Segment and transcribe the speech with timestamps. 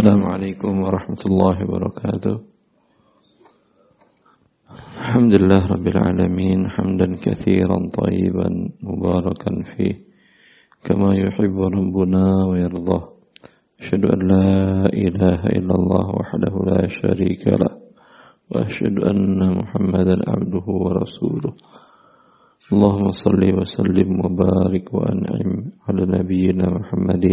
[0.00, 2.34] السلام عليكم ورحمة الله وبركاته.
[5.04, 8.48] الحمد لله رب العالمين حمدا كثيرا طيبا
[8.80, 9.94] مباركا فيه
[10.88, 13.04] كما يحب ربنا ويرضاه.
[13.80, 14.48] أشهد أن لا
[14.88, 17.72] إله إلا الله وحده لا شريك له
[18.48, 21.52] وأشهد أن محمدا عبده ورسوله.
[22.72, 25.50] اللهم صل وسلم وبارك وأنعم
[25.84, 27.24] على نبينا محمد.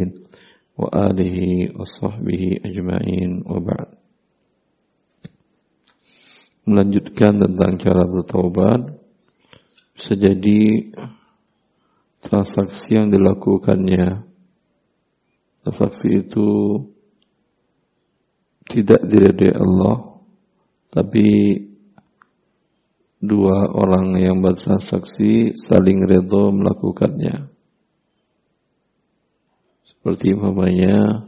[0.78, 3.90] wa alihi wa sahbihi ajma'in wa.
[6.68, 8.82] Melanjutkan tentang cara bertaubat,
[9.98, 10.94] bisa jadi
[12.22, 14.22] transaksi yang dilakukannya,
[15.66, 16.50] transaksi itu
[18.68, 20.22] tidak diridai Allah,
[20.92, 21.28] tapi
[23.18, 27.57] dua orang yang bertransaksi saling redho melakukannya
[30.08, 31.28] seperti umpamanya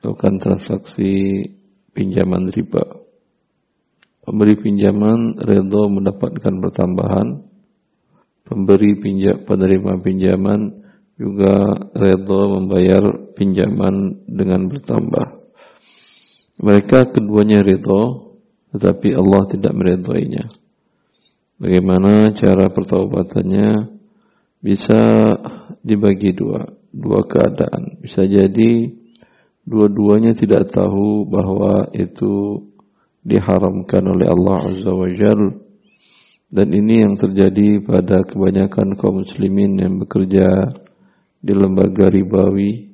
[0.00, 1.44] melakukan transaksi
[1.92, 3.04] pinjaman riba
[4.24, 7.42] Pemberi pinjaman redho mendapatkan pertambahan.
[8.48, 10.78] Pemberi pinjam, penerima pinjaman
[11.20, 13.02] juga redho membayar
[13.36, 15.26] pinjaman dengan bertambah.
[16.64, 18.32] Mereka keduanya redho,
[18.72, 20.48] tetapi Allah tidak meredhoinya.
[21.58, 24.00] Bagaimana cara pertaubatannya?
[24.62, 25.34] Bisa
[25.82, 27.98] dibagi dua, dua keadaan.
[28.04, 28.92] Bisa jadi
[29.64, 32.60] dua-duanya tidak tahu bahwa itu
[33.22, 35.40] diharamkan oleh Allah Azza wa Jal
[36.52, 40.74] dan ini yang terjadi pada kebanyakan kaum muslimin yang bekerja
[41.40, 42.92] di lembaga ribawi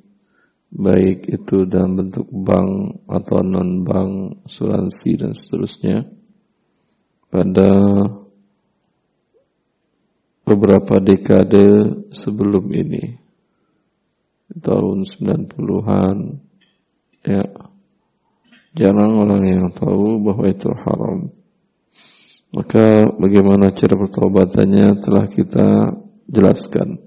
[0.69, 6.05] baik itu dalam bentuk bank atau non bank asuransi dan seterusnya
[7.33, 7.69] pada
[10.45, 11.67] beberapa dekade
[12.13, 13.28] sebelum ini
[14.57, 16.17] tahun 90-an
[17.21, 17.43] ya
[18.77, 21.33] Jarang orang yang tahu bahwa itu haram.
[22.53, 25.67] Maka bagaimana cara pertaubatannya telah kita
[26.29, 27.01] jelaskan.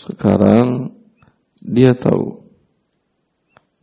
[0.00, 0.96] Sekarang
[1.60, 2.40] dia tahu.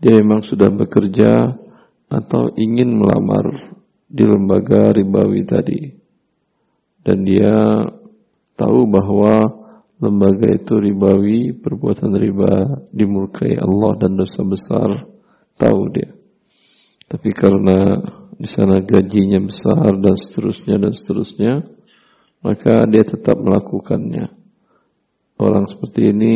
[0.01, 1.61] Dia memang sudah bekerja
[2.09, 3.77] atau ingin melamar
[4.09, 5.81] di lembaga ribawi tadi.
[7.05, 7.85] Dan dia
[8.57, 9.62] tahu bahwa
[10.03, 14.89] lembaga itu ribawi, perbuatan riba dimurkai Allah dan dosa besar,
[15.55, 16.11] tahu dia.
[17.07, 17.97] Tapi karena
[18.35, 21.53] di sana gajinya besar dan seterusnya dan seterusnya,
[22.43, 24.27] maka dia tetap melakukannya.
[25.39, 26.35] Orang seperti ini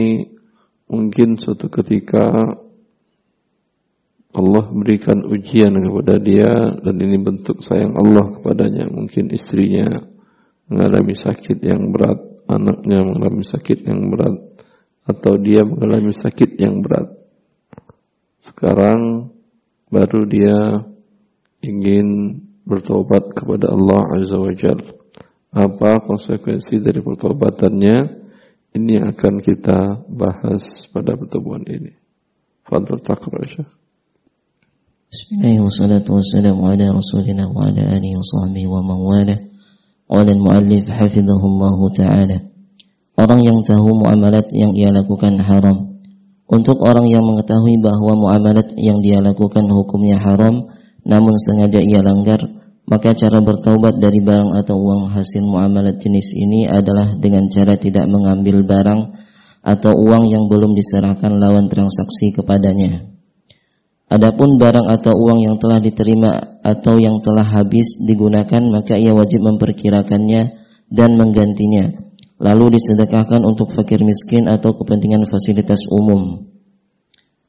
[0.87, 2.31] mungkin suatu ketika
[4.37, 6.51] Allah berikan ujian kepada dia
[6.83, 8.85] dan ini bentuk sayang Allah kepadanya.
[8.91, 9.87] Mungkin istrinya
[10.67, 14.35] mengalami sakit yang berat anaknya mengalami sakit yang berat
[15.07, 17.07] atau dia mengalami sakit yang berat.
[18.43, 19.31] Sekarang
[19.87, 20.59] baru dia
[21.63, 24.79] ingin bertobat kepada Allah Azza wa Jal.
[25.55, 28.27] Apa konsekuensi dari pertobatannya?
[28.75, 31.95] Ini akan kita bahas pada pertemuan ini.
[32.67, 33.71] Fadl Taqra Syekh.
[35.07, 36.59] Bismillahirrahmanirrahim.
[36.59, 38.99] Wa ala rasulina wa ala alihi wa sahbihi wa man
[40.07, 42.37] Qala al-muallif hafizahullah taala
[43.17, 45.99] Orang yang tahu muamalat yang ia lakukan haram
[46.47, 50.71] Untuk orang yang mengetahui bahwa muamalat yang dia lakukan hukumnya haram
[51.07, 52.39] namun sengaja ia langgar
[52.87, 58.07] maka cara bertaubat dari barang atau uang hasil muamalat jenis ini adalah dengan cara tidak
[58.07, 59.11] mengambil barang
[59.59, 63.16] atau uang yang belum diserahkan lawan transaksi kepadanya.
[64.07, 69.43] Adapun barang atau uang yang telah diterima atau yang telah habis digunakan maka ia wajib
[69.43, 71.91] memperkirakannya dan menggantinya.
[72.39, 76.47] Lalu disedekahkan untuk fakir miskin atau kepentingan fasilitas umum.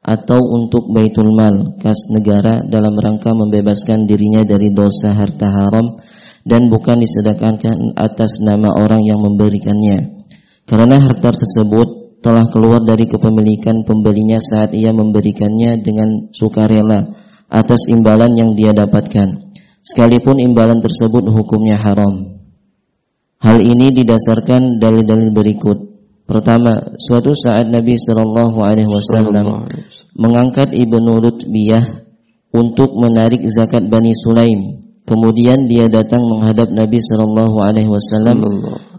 [0.03, 5.95] Atau untuk baitul mal kas negara dalam rangka membebaskan dirinya dari dosa harta haram
[6.43, 10.27] dan bukan disedekahkan atas nama orang yang memberikannya.
[10.67, 17.07] Karena harta tersebut telah keluar dari kepemilikan pembelinya saat ia memberikannya dengan sukarela
[17.49, 19.49] atas imbalan yang dia dapatkan.
[19.87, 22.43] Sekalipun imbalan tersebut hukumnya haram.
[23.39, 25.79] Hal ini didasarkan dalil-dalil berikut.
[26.29, 29.65] Pertama suatu saat Nabi Shallallahu alaihi wasallam
[30.13, 32.05] mengangkat Ibnu Rutbiyah
[32.53, 34.85] untuk menarik zakat Bani Sulaim.
[35.09, 38.45] Kemudian dia datang menghadap Nabi Shallallahu alaihi wasallam.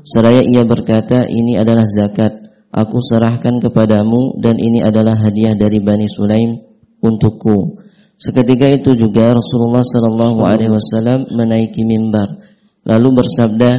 [0.01, 6.11] Seraya ia berkata ini adalah zakat Aku serahkan kepadamu dan ini adalah hadiah dari Bani
[6.11, 6.59] Sulaim
[6.99, 7.79] untukku.
[8.19, 12.35] Seketika itu juga Rasulullah sallallahu alaihi wasallam menaiki mimbar
[12.82, 13.71] lalu bersabda,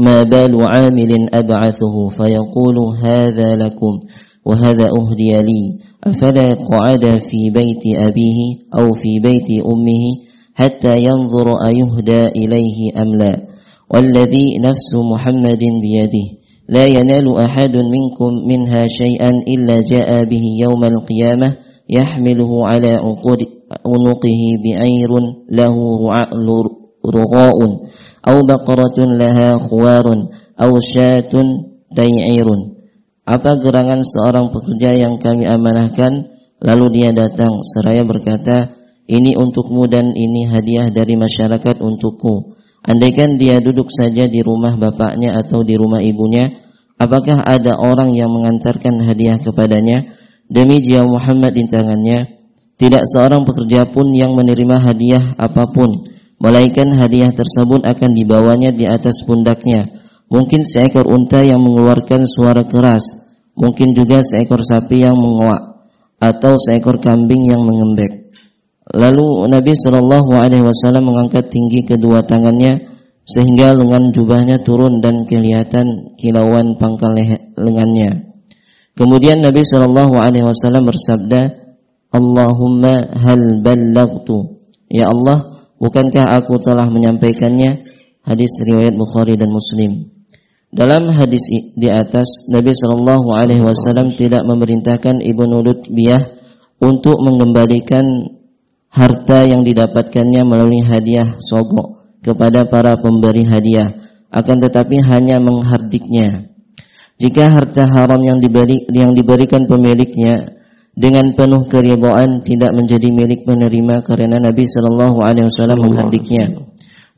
[0.00, 4.04] "Ma balu 'amilin ab'athuhu fayaqulu hadza lakum."
[4.44, 5.62] وهذا أهدي لي
[6.04, 8.38] أفلا قعد في بيت أبيه
[8.78, 10.04] أو في بيت أمه
[10.54, 13.34] حتى ينظر أيهدى إليه أم لا
[13.94, 16.26] والذي نفس محمد بيده
[16.68, 21.56] لا ينال أحد منكم منها شيئا إلا جاء به يوم القيامة
[21.90, 22.92] يحمله على
[23.86, 25.10] عنقه بعير
[25.50, 25.76] له
[27.14, 27.58] رغاء
[28.28, 30.06] أو بقرة لها خوار
[30.62, 31.34] أو شاة
[31.96, 32.48] تيعير
[33.24, 36.28] Apa gerangan seorang pekerja yang kami amanahkan
[36.60, 38.76] Lalu dia datang seraya berkata
[39.08, 45.35] Ini untukmu dan ini hadiah dari masyarakat untukku Andaikan dia duduk saja di rumah bapaknya
[45.35, 46.63] atau di rumah ibunya
[46.99, 50.15] Apakah ada orang yang mengantarkan hadiah kepadanya?
[50.47, 52.39] Demi jiwa Muhammad di tangannya
[52.79, 56.07] Tidak seorang pekerja pun yang menerima hadiah apa pun
[56.39, 59.91] Melainkan hadiah tersebut akan dibawanya di atas pundaknya.
[60.31, 63.03] Mungkin seekor unta yang mengeluarkan suara keras
[63.59, 65.83] Mungkin juga seekor sapi yang menguak
[66.15, 68.18] Atau seekor kambing yang mengembek
[68.89, 72.89] Lalu Nabi Shallallahu Alaihi Wasallam mengangkat tinggi kedua tangannya
[73.21, 77.13] sehingga lengan jubahnya turun dan kelihatan kilauan pangkal
[77.53, 78.33] lengannya.
[78.97, 81.69] Kemudian Nabi Shallallahu Alaihi Wasallam bersabda,
[82.09, 84.57] Allahumma hal ballagtu.
[84.89, 87.85] Ya Allah, bukankah aku telah menyampaikannya?
[88.25, 90.09] Hadis riwayat Bukhari dan Muslim.
[90.73, 91.45] Dalam hadis
[91.77, 96.41] di atas, Nabi Shallallahu Alaihi Wasallam tidak memerintahkan Ibnu Lutbiyah
[96.81, 98.05] untuk mengembalikan
[98.89, 103.95] harta yang didapatkannya melalui hadiah sogok kepada para pemberi hadiah,
[104.29, 106.49] akan tetapi hanya menghardiknya.
[107.19, 110.59] Jika harta haram yang diberi yang diberikan pemiliknya
[110.95, 116.69] dengan penuh keridhaan tidak menjadi milik penerima karena Nabi Shallallahu Alaihi Wasallam menghardiknya.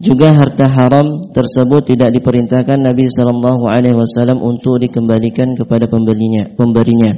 [0.01, 7.13] Juga harta haram tersebut tidak diperintahkan Nabi Shallallahu Alaihi Wasallam untuk dikembalikan kepada pembelinya, pemberinya.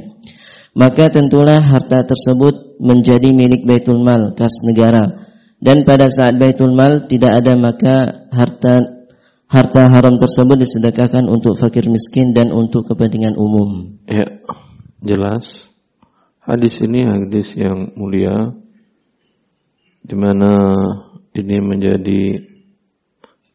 [0.74, 5.30] Maka tentulah harta tersebut menjadi milik Baitul Mal kas negara.
[5.62, 9.06] Dan pada saat Baitul Mal tidak ada maka harta
[9.46, 14.02] harta haram tersebut disedekahkan untuk fakir miskin dan untuk kepentingan umum.
[14.10, 14.42] Ya,
[14.98, 15.46] jelas.
[16.42, 18.52] Hadis ini hadis yang mulia
[20.04, 20.58] di mana
[21.32, 22.22] ini menjadi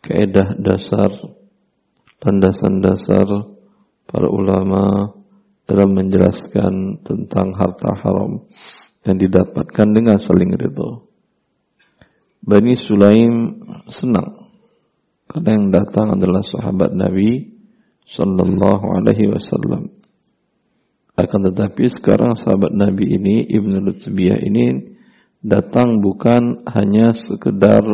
[0.01, 1.12] kaidah dasar
[2.24, 3.27] landasan dasar
[4.10, 5.13] para ulama
[5.69, 8.50] dalam menjelaskan tentang harta haram
[9.06, 11.06] yang didapatkan dengan saling ridho.
[12.42, 13.62] Bani Sulaim
[13.94, 14.50] senang
[15.30, 17.54] karena yang datang adalah sahabat Nabi
[18.10, 19.94] Sallallahu Alaihi Wasallam.
[21.13, 24.98] Akan tetapi sekarang sahabat Nabi ini Ibnu Lutbiyah ini
[25.45, 27.86] datang bukan hanya sekedar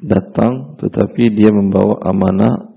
[0.00, 2.69] datang, tetapi dia membawa amanah.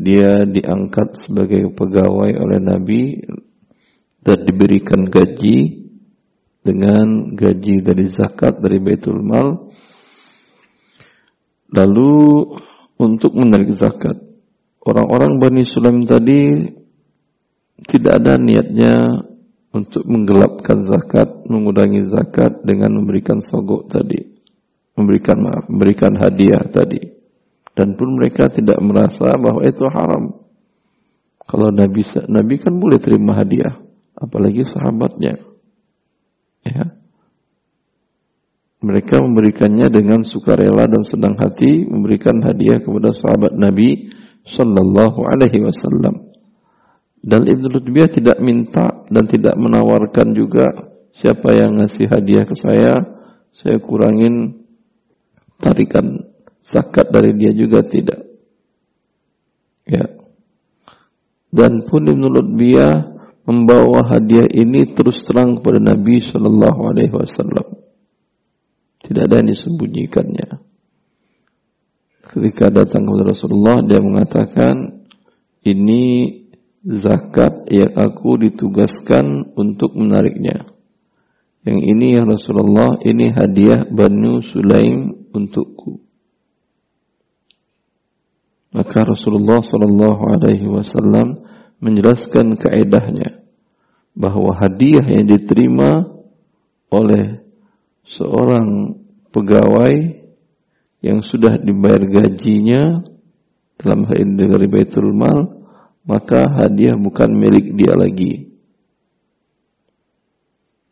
[0.00, 3.20] Dia diangkat sebagai pegawai oleh Nabi
[4.24, 5.84] dan diberikan gaji
[6.64, 9.70] dengan gaji dari zakat dari Baitul Mal
[11.70, 12.50] Lalu
[12.98, 14.18] untuk menarik zakat,
[14.82, 16.66] orang-orang Bani Sulaim tadi
[17.86, 19.06] tidak ada niatnya
[19.70, 24.18] untuk menggelapkan zakat, mengurangi zakat dengan memberikan sogok tadi,
[24.98, 27.19] memberikan maaf, memberikan hadiah tadi.
[27.74, 30.40] Dan pun mereka tidak merasa bahwa itu haram.
[31.46, 33.78] Kalau Nabi Nabi kan boleh terima hadiah,
[34.14, 35.38] apalagi sahabatnya.
[36.62, 36.94] Ya.
[38.80, 44.08] Mereka memberikannya dengan sukarela dan senang hati memberikan hadiah kepada sahabat Nabi
[44.46, 46.32] sallallahu alaihi wasallam.
[47.20, 50.72] Dan Ibnu Lutbiyah tidak minta dan tidak menawarkan juga
[51.12, 52.96] siapa yang ngasih hadiah ke saya,
[53.52, 54.64] saya kurangin
[55.60, 56.29] tarikan
[56.70, 58.22] zakat dari dia juga tidak.
[59.84, 60.06] Ya.
[61.50, 63.10] Dan pun Ibnu Lutbiyah
[63.42, 67.66] membawa hadiah ini terus terang kepada Nabi sallallahu alaihi wasallam.
[69.02, 70.48] Tidak ada yang disembunyikannya.
[72.30, 75.02] Ketika datang kepada Rasulullah, dia mengatakan,
[75.66, 76.02] ini
[76.86, 80.70] zakat yang aku ditugaskan untuk menariknya.
[81.66, 86.09] Yang ini ya Rasulullah, ini hadiah Banu Sulaim untukku.
[88.70, 91.42] Maka Rasulullah Sallallahu Alaihi Wasallam
[91.82, 93.42] menjelaskan kaedahnya
[94.14, 96.06] bahwa hadiah yang diterima
[96.90, 97.42] oleh
[98.06, 98.94] seorang
[99.34, 100.22] pegawai
[101.02, 103.02] yang sudah dibayar gajinya
[103.80, 105.64] dalam hal ini dari Baitul Mal,
[106.04, 108.52] maka hadiah bukan milik dia lagi.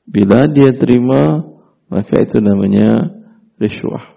[0.09, 1.45] Bila dia terima,
[1.93, 3.13] maka itu namanya
[3.61, 4.17] riswah.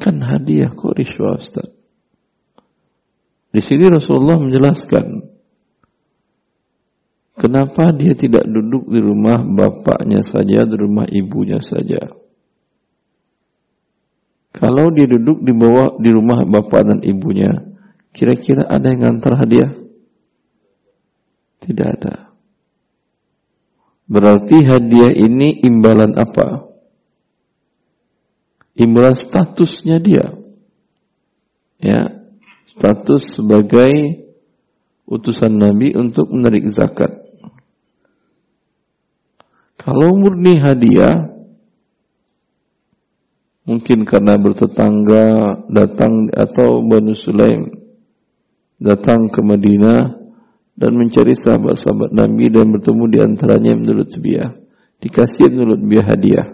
[0.00, 1.77] Kan hadiah kok riswah Ustaz?
[3.48, 5.28] Di sini Rasulullah menjelaskan
[7.38, 12.10] Kenapa dia tidak duduk di rumah bapaknya saja, di rumah ibunya saja?
[14.50, 17.54] Kalau dia duduk di bawah di rumah bapak dan ibunya,
[18.10, 19.70] kira-kira ada yang ngantar hadiah?
[21.62, 22.34] Tidak ada.
[24.10, 26.66] Berarti hadiah ini imbalan apa?
[28.74, 30.26] Imbalan statusnya dia.
[31.78, 32.17] Ya,
[32.78, 34.22] status sebagai
[35.10, 37.10] utusan Nabi untuk menarik zakat.
[39.74, 41.26] Kalau murni hadiah,
[43.66, 45.26] mungkin karena bertetangga
[45.66, 47.66] datang atau Banu Sulaim
[48.78, 50.14] datang ke Madinah
[50.78, 54.54] dan mencari sahabat-sahabat Nabi dan bertemu di antaranya menurut biah
[55.02, 56.48] dikasih menurut biah hadiah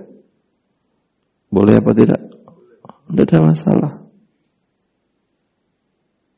[1.52, 2.20] boleh apa tidak?
[3.04, 4.03] Tidak ada masalah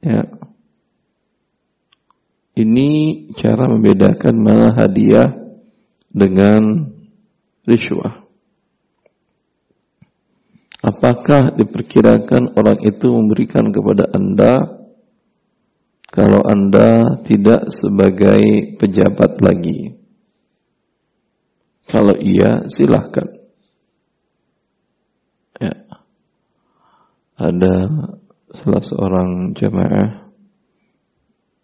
[0.07, 0.23] ya
[2.57, 2.89] ini
[3.35, 5.35] cara membedakan mana hadiah
[6.15, 6.95] dengan
[7.67, 8.27] riswah
[10.87, 14.87] Apakah diperkirakan orang itu memberikan kepada Anda
[16.15, 19.99] kalau Anda tidak sebagai pejabat lagi?
[21.91, 23.27] Kalau iya, silahkan.
[25.59, 25.75] Ya.
[27.35, 27.75] Ada
[28.59, 30.33] salah seorang jamaah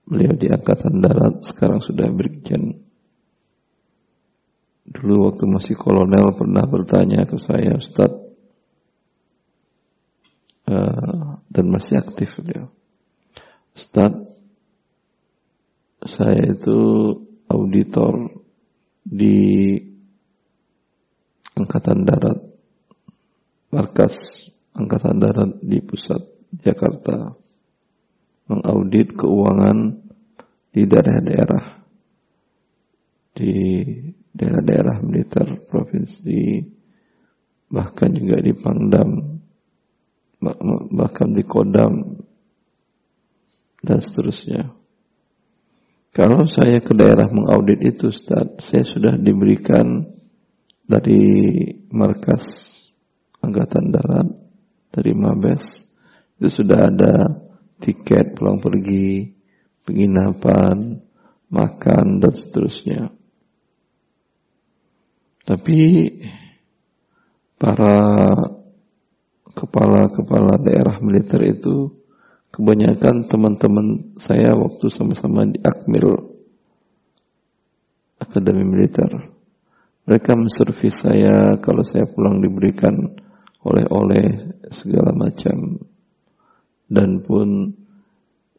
[0.06, 2.84] beliau di angkatan darat sekarang sudah berjalan.
[4.82, 8.22] Dulu waktu masih kolonel pernah bertanya ke saya, Ustaz,
[10.72, 12.72] Eh, dan masih aktif beliau.
[13.76, 14.14] Ustaz,
[16.00, 16.80] saya itu
[17.44, 18.40] auditor
[19.04, 19.76] di
[21.52, 22.40] Angkatan Darat,
[23.68, 24.16] markas
[24.72, 27.32] Angkatan Darat di pusat Jakarta,
[28.52, 29.96] mengaudit keuangan
[30.72, 31.64] di daerah-daerah,
[33.32, 33.52] di
[34.32, 36.60] daerah-daerah militer provinsi,
[37.72, 39.32] bahkan juga di Pangdam
[40.92, 42.18] bahkan di kodam
[43.78, 44.74] dan seterusnya.
[46.12, 50.04] Kalau saya ke daerah mengaudit itu Ustaz, saya sudah diberikan
[50.84, 51.24] dari
[51.88, 52.44] markas
[53.40, 54.28] Angkatan Darat,
[54.92, 55.64] dari Mabes,
[56.42, 57.38] itu sudah ada
[57.78, 59.30] tiket pulang pergi,
[59.86, 60.98] penginapan,
[61.46, 63.14] makan, dan seterusnya.
[65.46, 65.78] Tapi
[67.62, 67.98] para
[69.54, 71.94] kepala-kepala daerah militer itu
[72.50, 76.26] kebanyakan teman-teman saya waktu sama-sama di Akmil
[78.18, 79.30] Akademi Militer.
[80.10, 83.14] Mereka menservis saya kalau saya pulang diberikan
[83.62, 85.78] oleh-oleh segala macam
[86.92, 87.72] dan pun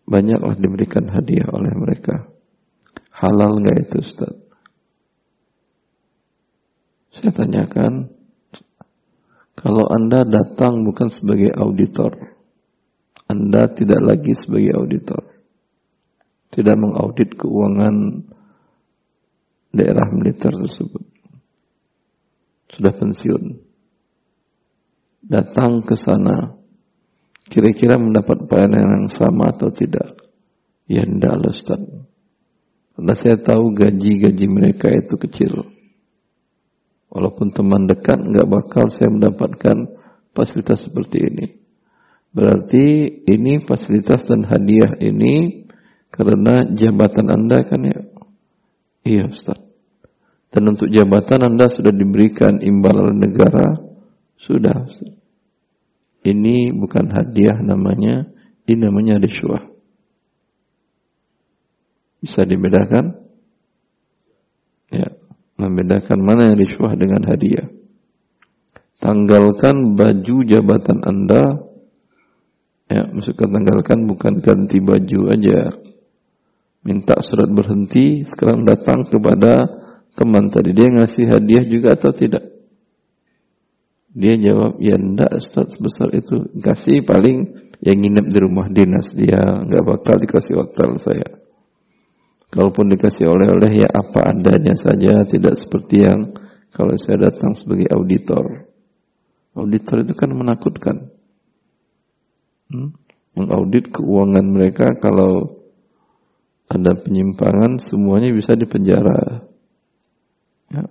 [0.09, 2.25] banyaklah diberikan hadiah oleh mereka.
[3.13, 4.33] Halal nggak itu Ustaz?
[7.13, 8.09] Saya tanyakan,
[9.53, 12.33] kalau Anda datang bukan sebagai auditor,
[13.29, 15.21] Anda tidak lagi sebagai auditor.
[16.53, 18.25] Tidak mengaudit keuangan
[19.73, 21.05] daerah militer tersebut.
[22.73, 23.61] Sudah pensiun.
[25.21, 26.62] Datang ke sana.
[27.47, 30.15] Kira-kira mendapat pelayanan yang sama atau tidak?
[30.87, 31.81] Ya tidak Ustaz.
[32.93, 35.65] Karena saya tahu gaji-gaji mereka itu kecil.
[37.09, 39.97] Walaupun teman dekat nggak bakal saya mendapatkan
[40.33, 41.45] fasilitas seperti ini.
[42.33, 42.85] Berarti
[43.29, 45.65] ini fasilitas dan hadiah ini
[46.09, 48.01] karena jabatan Anda kan ya?
[49.05, 49.61] Iya Ustaz.
[50.53, 53.77] Dan untuk jabatan Anda sudah diberikan imbalan negara?
[54.37, 55.22] Sudah Ustaz.
[56.23, 58.27] Ini bukan hadiah namanya,
[58.67, 59.63] ini namanya riswah.
[62.23, 63.19] Bisa dibedakan?
[64.87, 65.11] Ya
[65.57, 67.67] membedakan mana yang riswah dengan hadiah.
[68.99, 71.43] Tanggalkan baju jabatan Anda.
[72.87, 75.75] Ya, maksudnya tanggalkan bukan ganti baju aja.
[76.83, 79.65] Minta surat berhenti, sekarang datang kepada
[80.19, 80.75] teman tadi.
[80.75, 82.52] Dia ngasih hadiah juga atau tidak?
[84.13, 86.45] Dia jawab, ya enggak Ustaz sebesar itu.
[86.61, 87.49] Kasih paling
[87.81, 89.41] yang nginep di rumah dinas dia.
[89.41, 91.29] nggak bakal dikasih hotel saya.
[92.53, 96.37] Kalaupun dikasih oleh-oleh ya apa adanya saja, tidak seperti yang
[96.69, 98.69] kalau saya datang sebagai auditor.
[99.57, 101.09] Auditor itu kan menakutkan.
[102.69, 102.93] Hmm?
[103.33, 105.65] Mengaudit keuangan mereka kalau
[106.69, 109.49] ada penyimpangan semuanya bisa dipenjara.
[110.69, 110.85] Ya.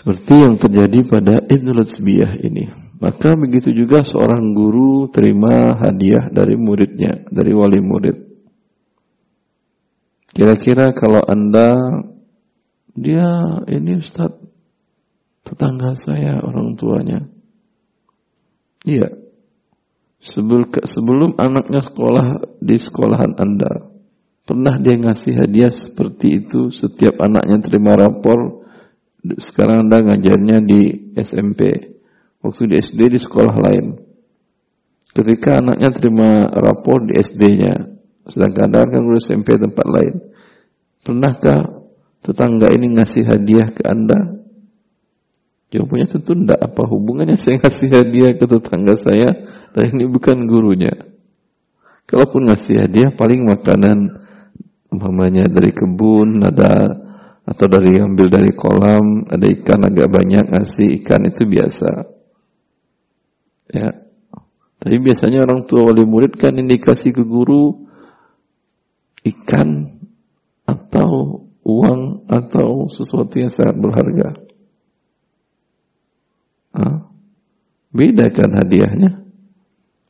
[0.00, 2.72] Seperti yang terjadi pada Ibnu Lutsbiyah ini.
[3.04, 8.16] Maka begitu juga seorang guru terima hadiah dari muridnya, dari wali murid.
[10.32, 11.76] Kira-kira kalau Anda
[12.96, 13.28] dia
[13.68, 14.40] ini Ustaz
[15.44, 17.28] tetangga saya orang tuanya.
[18.88, 19.20] Iya.
[20.20, 23.88] Sebelum, sebelum anaknya sekolah di sekolahan Anda,
[24.48, 28.59] pernah dia ngasih hadiah seperti itu setiap anaknya terima rapor.
[29.20, 31.92] Sekarang Anda ngajarnya di SMP.
[32.40, 34.00] Waktu di SD di sekolah lain.
[35.10, 37.74] Ketika anaknya terima rapor di SD-nya,
[38.30, 40.14] sedangkan Anda kan udah SMP tempat lain.
[41.04, 41.60] Pernahkah
[42.24, 44.40] tetangga ini ngasih hadiah ke Anda
[45.70, 49.30] Jawabannya tentu tidak apa hubungannya saya ngasih hadiah ke tetangga saya
[49.70, 50.90] dan ini bukan gurunya.
[52.10, 54.18] Kalaupun ngasih hadiah paling makanan
[54.90, 56.90] umpamanya dari kebun ada
[57.50, 61.90] atau dari ambil dari kolam ada ikan agak banyak ngasih ikan itu biasa.
[63.74, 63.90] Ya.
[64.80, 67.90] Tapi biasanya orang tua wali murid kan indikasi ke guru
[69.26, 69.98] ikan
[70.64, 74.30] atau uang atau sesuatu yang sangat berharga.
[77.90, 79.26] Beda kan hadiahnya.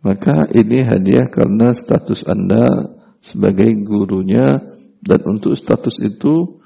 [0.00, 4.60] Maka ini hadiah karena status Anda sebagai gurunya
[5.00, 6.59] dan untuk status itu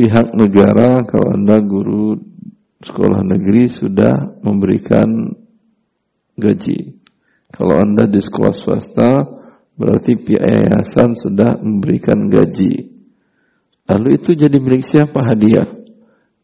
[0.00, 2.16] pihak negara kalau Anda guru
[2.80, 5.36] sekolah negeri sudah memberikan
[6.40, 6.96] gaji.
[7.52, 9.28] Kalau Anda di sekolah swasta
[9.76, 12.96] berarti pihak yayasan sudah memberikan gaji.
[13.92, 15.68] Lalu itu jadi milik siapa hadiah?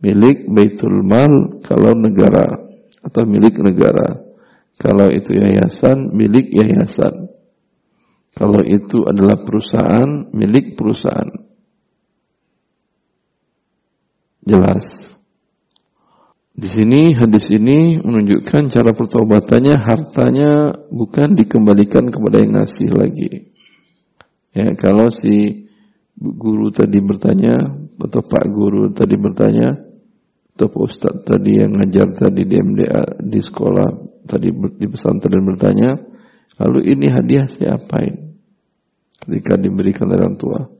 [0.05, 2.61] Milik Baitul Mal kalau negara
[3.01, 4.21] atau milik negara.
[4.77, 7.33] Kalau itu yayasan, milik yayasan.
[8.37, 11.46] Kalau itu adalah perusahaan, milik perusahaan.
[14.47, 14.87] Jelas.
[16.57, 23.53] Di sini hadis ini menunjukkan cara pertobatannya hartanya bukan dikembalikan kepada yang ngasih lagi.
[24.57, 25.67] Ya, kalau si
[26.17, 27.61] guru tadi bertanya
[28.01, 29.77] atau Pak guru tadi bertanya,
[30.57, 33.89] atau Pak Ustadz tadi yang ngajar tadi di MDA di sekolah
[34.25, 35.93] tadi di pesantren bertanya,
[36.63, 38.33] lalu ini hadiah saya apain?
[39.21, 40.76] Ketika diberikan orang tua.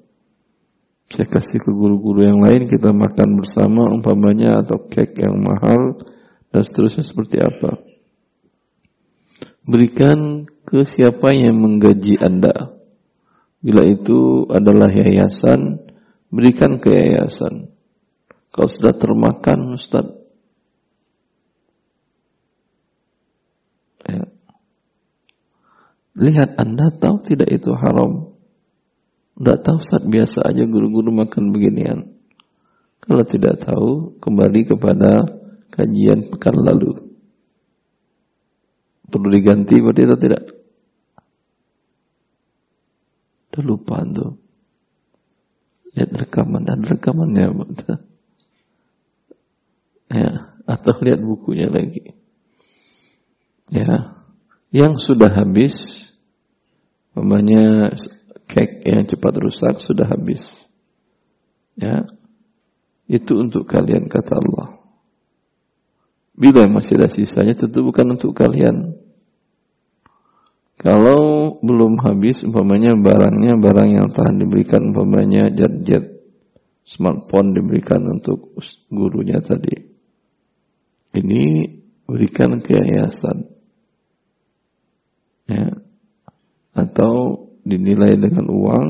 [1.07, 6.03] Saya kasih ke guru-guru yang lain, kita makan bersama umpamanya atau kek yang mahal
[6.51, 7.79] dan seterusnya seperti apa.
[9.67, 12.75] Berikan ke siapa yang menggaji Anda.
[13.63, 15.79] Bila itu adalah yayasan,
[16.31, 17.71] berikan ke yayasan.
[18.51, 20.07] Kalau sudah termakan Ustaz
[24.07, 24.23] ya.
[26.17, 28.36] Lihat Anda tahu tidak itu haram
[29.37, 32.09] Tidak tahu Ustaz biasa aja guru-guru makan beginian.
[33.05, 35.29] Kalau tidak tahu kembali kepada
[35.71, 36.97] kajian pekan lalu.
[39.07, 40.43] Perlu diganti berarti atau tidak?
[43.53, 44.33] Udah lupa tuh
[45.97, 47.57] Lihat rekaman, ada rekamannya
[50.13, 50.31] ya
[50.69, 52.13] atau lihat bukunya lagi.
[53.73, 54.13] Ya
[54.71, 55.73] yang sudah habis
[57.17, 57.97] namanya
[58.47, 60.43] cake yang cepat rusak sudah habis.
[61.77, 62.07] Ya.
[63.07, 64.83] Itu untuk kalian kata Allah.
[66.37, 68.99] Bila masih ada sisanya tentu bukan untuk kalian.
[70.77, 76.17] Kalau belum habis umpamanya barangnya barang yang tahan diberikan umpamanya jet-jet
[76.85, 78.53] smartphone diberikan untuk
[78.93, 79.75] gurunya tadi.
[81.17, 81.45] Ini
[82.05, 83.49] berikan ke yayasan.
[85.49, 85.73] Ya.
[86.77, 88.87] Atau dinilai dengan uang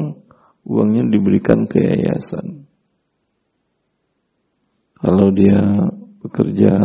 [0.68, 2.68] uangnya diberikan ke yayasan
[5.00, 5.88] kalau dia
[6.20, 6.76] bekerja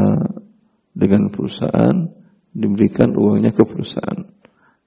[0.96, 2.08] dengan perusahaan
[2.56, 4.32] diberikan uangnya ke perusahaan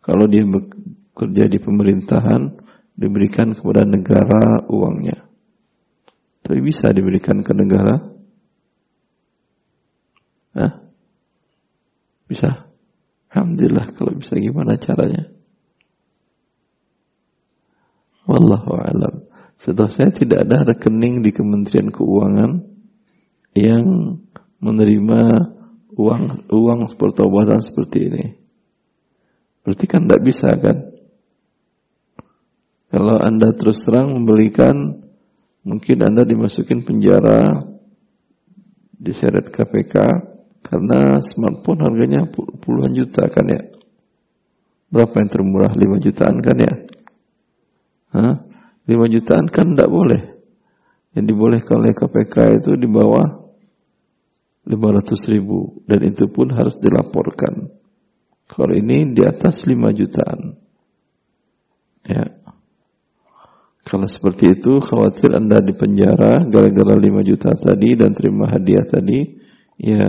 [0.00, 2.56] kalau dia bekerja di pemerintahan
[2.96, 5.28] diberikan kepada negara uangnya
[6.40, 8.14] tapi bisa diberikan ke negara
[10.54, 10.72] Hah?
[12.30, 12.70] Bisa?
[13.34, 15.33] Alhamdulillah kalau bisa gimana caranya?
[18.34, 19.14] Wallahu alam.
[19.62, 22.66] Setahu saya tidak ada rekening di Kementerian Keuangan
[23.54, 24.18] yang
[24.58, 25.22] menerima
[25.94, 28.24] uang uang pertobatan seperti ini.
[29.62, 30.90] Berarti kan tidak bisa kan?
[32.90, 35.06] Kalau anda terus terang membelikan,
[35.62, 37.70] mungkin anda dimasukin penjara,
[38.98, 39.94] diseret KPK,
[40.66, 43.62] karena smartphone harganya puluhan juta kan ya.
[44.94, 45.72] Berapa yang termurah?
[45.74, 46.83] 5 jutaan kan ya?
[48.14, 48.46] Hah?
[48.86, 50.22] 5 jutaan kan tidak boleh.
[51.18, 53.26] Yang dibolehkan oleh KPK itu di bawah
[54.70, 55.82] 500 ribu.
[55.82, 57.74] Dan itu pun harus dilaporkan.
[58.46, 60.40] Kalau ini di atas 5 jutaan.
[62.04, 62.38] Ya.
[63.84, 69.20] Kalau seperti itu, khawatir Anda di penjara gara-gara 5 juta tadi dan terima hadiah tadi,
[69.76, 70.08] ya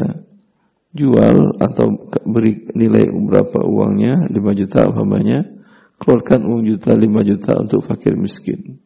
[0.95, 5.43] jual atau beri nilai berapa uangnya, 5 juta umpamanya,
[6.05, 8.77] keluarkan uang juta 5 juta untuk fakir miskin.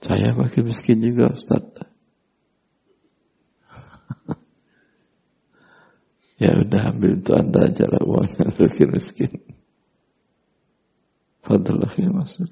[0.00, 1.60] Saya fakir miskin juga Ustaz.
[6.40, 9.44] ya udah ambil itu Anda aja lah uangnya fakir miskin.
[11.44, 12.48] Fadl akhi Masud.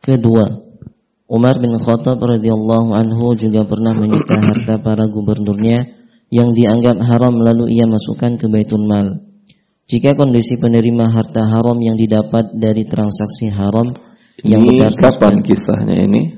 [0.00, 0.48] Kedua,
[1.28, 5.97] Umar bin Khattab radhiyallahu anhu juga pernah menyita harta para gubernurnya
[6.28, 9.24] yang dianggap haram lalu ia masukkan ke Baitul Mal.
[9.88, 13.96] Jika kondisi penerima harta haram yang didapat dari transaksi haram
[14.44, 16.36] yang ini kapan kisahnya ini?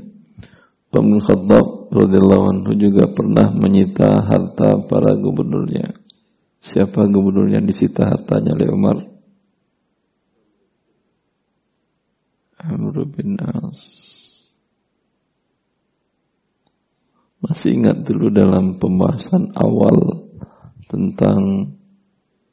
[0.90, 5.98] Bin Khattab radhiyallahu anhu juga pernah menyita harta para gubernurnya.
[6.62, 8.98] Siapa gubernur yang disita hartanya oleh Umar?
[12.60, 14.09] Amr bin As.
[17.50, 20.30] Masih ingat dulu dalam pembahasan awal
[20.86, 21.74] tentang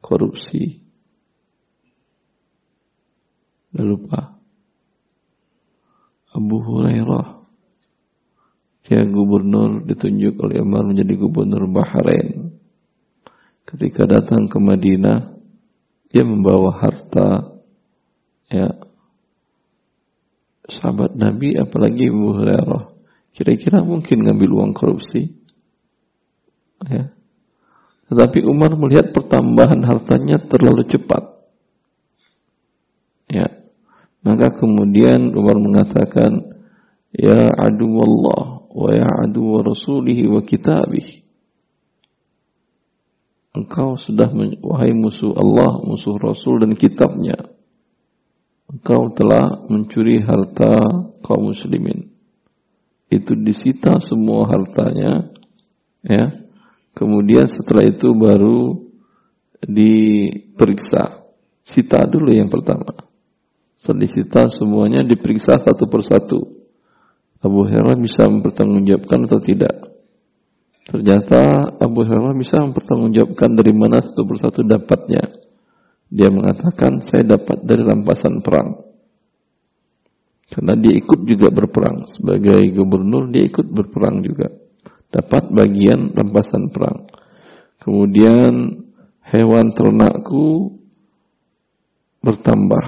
[0.02, 0.82] korupsi.
[3.78, 4.22] Udah lupa.
[6.34, 7.46] Abu Hurairah.
[8.90, 12.58] Dia gubernur ditunjuk oleh Umar menjadi gubernur Bahrain.
[13.70, 15.38] Ketika datang ke Madinah,
[16.10, 17.62] dia membawa harta
[18.50, 18.74] ya
[20.66, 22.97] sahabat Nabi apalagi Ibu Hurairah.
[23.38, 25.30] Kira-kira mungkin ngambil uang korupsi.
[26.90, 27.14] Ya.
[28.10, 31.22] Tetapi Umar melihat pertambahan hartanya terlalu cepat.
[33.30, 33.62] Ya.
[34.26, 36.58] Maka kemudian Umar mengatakan,
[37.14, 41.28] Ya adu Allah wa ya adu wa rasulihi wa kitabih
[43.58, 44.30] engkau sudah
[44.62, 47.36] wahai musuh Allah, musuh Rasul dan kitabnya.
[48.70, 50.86] Engkau telah mencuri harta
[51.26, 52.14] kaum muslimin.
[53.08, 55.32] Itu disita semua hartanya,
[56.04, 56.44] ya.
[56.92, 58.90] Kemudian setelah itu baru
[59.64, 61.24] diperiksa.
[61.68, 63.08] Sita dulu yang pertama.
[63.78, 66.40] Setelah disita semuanya diperiksa satu persatu.
[67.38, 69.76] Abu Hurairah bisa mempertanggungjawabkan atau tidak.
[70.90, 75.22] Ternyata Abu Hurairah bisa mempertanggungjawabkan dari mana satu persatu dapatnya.
[76.08, 78.87] Dia mengatakan, saya dapat dari rampasan perang.
[80.48, 82.08] Karena dia ikut juga berperang.
[82.08, 84.48] Sebagai gubernur, dia ikut berperang juga.
[85.12, 87.08] Dapat bagian rampasan perang.
[87.84, 88.84] Kemudian
[89.28, 90.80] hewan ternakku
[92.24, 92.86] bertambah.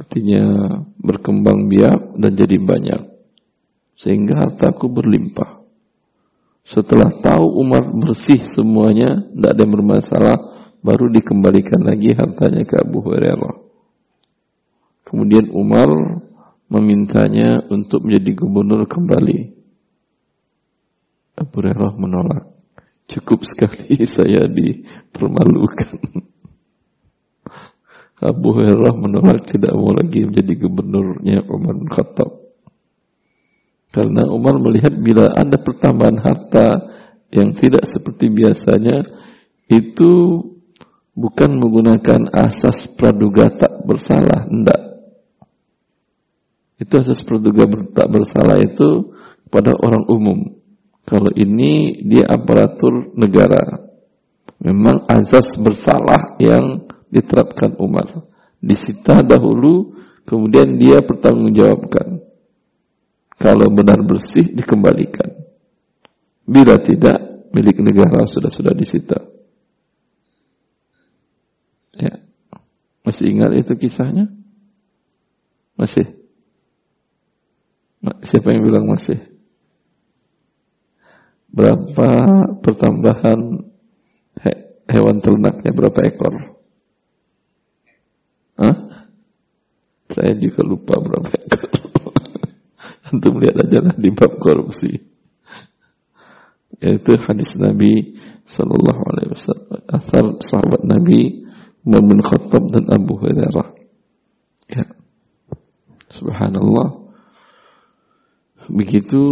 [0.00, 0.44] Artinya
[0.96, 3.02] berkembang biak dan jadi banyak.
[4.00, 5.60] Sehingga hartaku berlimpah.
[6.64, 10.36] Setelah tahu Umar bersih semuanya, tidak ada yang bermasalah,
[10.80, 13.56] baru dikembalikan lagi hartanya ke Abu Hurairah.
[15.04, 15.90] Kemudian Umar
[16.70, 19.58] memintanya untuk menjadi gubernur kembali.
[21.34, 22.46] Abu Hurairah menolak.
[23.10, 25.98] Cukup sekali saya dipermalukan.
[28.30, 32.30] Abu Hurairah menolak tidak mau lagi menjadi gubernurnya Umar bin Khattab.
[33.90, 36.94] Karena Umar melihat bila ada pertambahan harta
[37.34, 39.02] yang tidak seperti biasanya,
[39.66, 40.38] itu
[41.18, 44.89] bukan menggunakan asas praduga tak bersalah, tidak.
[46.80, 49.12] Itu asas praduga tak bersalah itu
[49.52, 50.38] pada orang umum.
[51.04, 53.84] Kalau ini dia aparatur negara.
[54.60, 58.24] Memang asas bersalah yang diterapkan Umar.
[58.60, 62.24] Disita dahulu, kemudian dia pertanggungjawabkan.
[63.40, 65.32] Kalau benar bersih dikembalikan.
[66.44, 69.16] Bila tidak, milik negara sudah-sudah disita.
[71.96, 72.20] Ya.
[73.00, 74.28] Masih ingat itu kisahnya?
[75.80, 76.19] Masih?
[78.00, 79.20] Siapa yang bilang masih?
[81.52, 82.08] Berapa
[82.64, 83.66] pertambahan
[84.40, 84.52] he
[84.88, 85.70] hewan ternaknya?
[85.74, 86.34] Berapa ekor?
[88.56, 88.76] Hah?
[90.10, 91.68] Saya juga lupa berapa ekor.
[93.12, 94.96] Untuk melihat aja lah di bab korupsi.
[96.80, 98.16] Yaitu hadis Nabi
[98.48, 99.80] Sallallahu Alaihi Wasallam.
[99.90, 101.44] Asal sahabat Nabi
[101.84, 103.68] bin Khattab dan Abu Hurairah.
[104.70, 104.84] Ya.
[106.14, 106.99] Subhanallah.
[108.70, 109.22] Begitu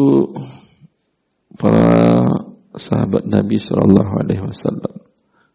[1.54, 2.26] para
[2.74, 4.94] sahabat Nabi Sallallahu Alaihi Wasallam.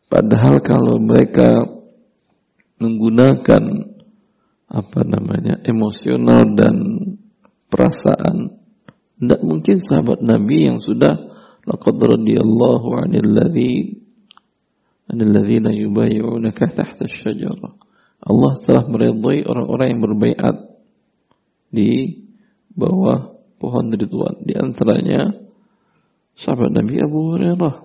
[0.08, 1.68] Padahal kalau mereka
[2.80, 3.64] menggunakan
[4.72, 6.76] apa namanya emosional dan
[7.68, 8.56] perasaan.
[9.20, 11.16] Tidak mungkin sahabat Nabi yang sudah
[11.64, 14.04] laqad radiyallahu 'anil ladzi
[15.08, 17.74] anil ladzina yubayyi'unaka tahta asy-syajarah.
[18.24, 20.56] Allah telah meridhai orang-orang yang berbaiat
[21.68, 22.24] di
[22.72, 23.33] bawah
[23.64, 24.44] pohon Ridwan.
[24.44, 25.32] Di antaranya
[26.36, 27.76] sahabat Nabi Abu Hurairah.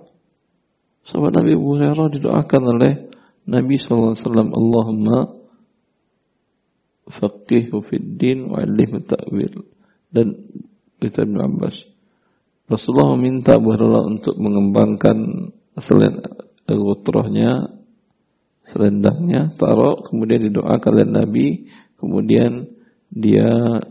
[1.07, 2.93] Sahabat Nabi Abu Hurairah didoakan oleh
[3.47, 4.19] Nabi SAW.
[4.51, 5.39] Allahumma
[7.07, 9.63] faqihu fid din wa alimhu ta'wil.
[10.11, 10.35] Dan
[10.99, 11.79] itu Ibn Abbas.
[12.67, 16.19] Rasulullah meminta Abu Hurairah untuk mengembangkan selain
[16.67, 17.79] gutrohnya
[18.69, 21.47] selendangnya, taruh, kemudian didoakan oleh Nabi,
[21.97, 22.69] kemudian
[23.09, 23.81] dia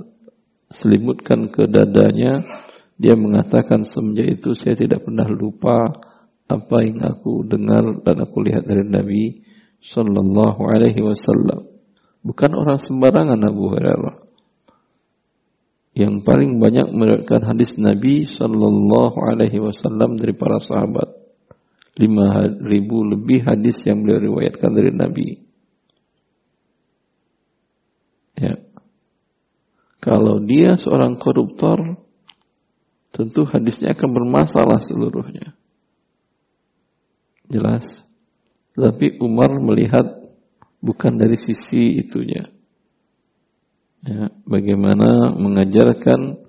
[0.68, 2.44] selimutkan ke dadanya,
[2.98, 5.92] dia mengatakan semenjak itu saya tidak pernah lupa
[6.48, 9.44] apa yang aku dengar dan aku lihat dari Nabi
[9.84, 11.68] Sallallahu Alaihi Wasallam.
[12.24, 14.16] Bukan orang sembarangan Abu Hurairah.
[15.94, 21.18] Yang paling banyak meriwayatkan hadis Nabi Sallallahu Alaihi Wasallam dari para sahabat
[21.98, 25.28] lima ribu lebih hadis yang beliau riwayatkan dari Nabi.
[28.38, 28.67] Ya.
[30.08, 32.00] Kalau dia seorang koruptor,
[33.12, 35.52] tentu hadisnya akan bermasalah seluruhnya.
[37.52, 37.84] Jelas.
[38.72, 40.08] Tapi Umar melihat
[40.80, 42.48] bukan dari sisi itunya.
[44.00, 46.40] Ya, bagaimana mengajarkan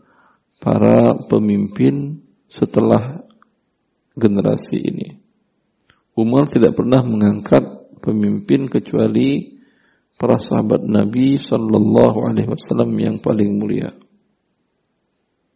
[0.64, 3.28] para pemimpin setelah
[4.16, 5.20] generasi ini.
[6.16, 7.64] Umar tidak pernah mengangkat
[8.00, 9.59] pemimpin kecuali
[10.20, 13.96] para sahabat Nabi Sallallahu Alaihi Wasallam yang paling mulia.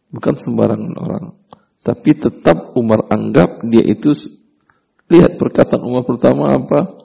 [0.08, 1.36] Bukan sembarangan orang.
[1.84, 4.16] Tapi tetap Umar anggap dia itu
[5.12, 6.96] lihat perkataan Umar pertama apa?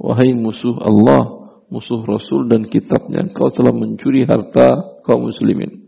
[0.00, 5.84] Wahai musuh Allah, musuh Rasul dan kitabnya, kau telah mencuri harta kaum muslimin.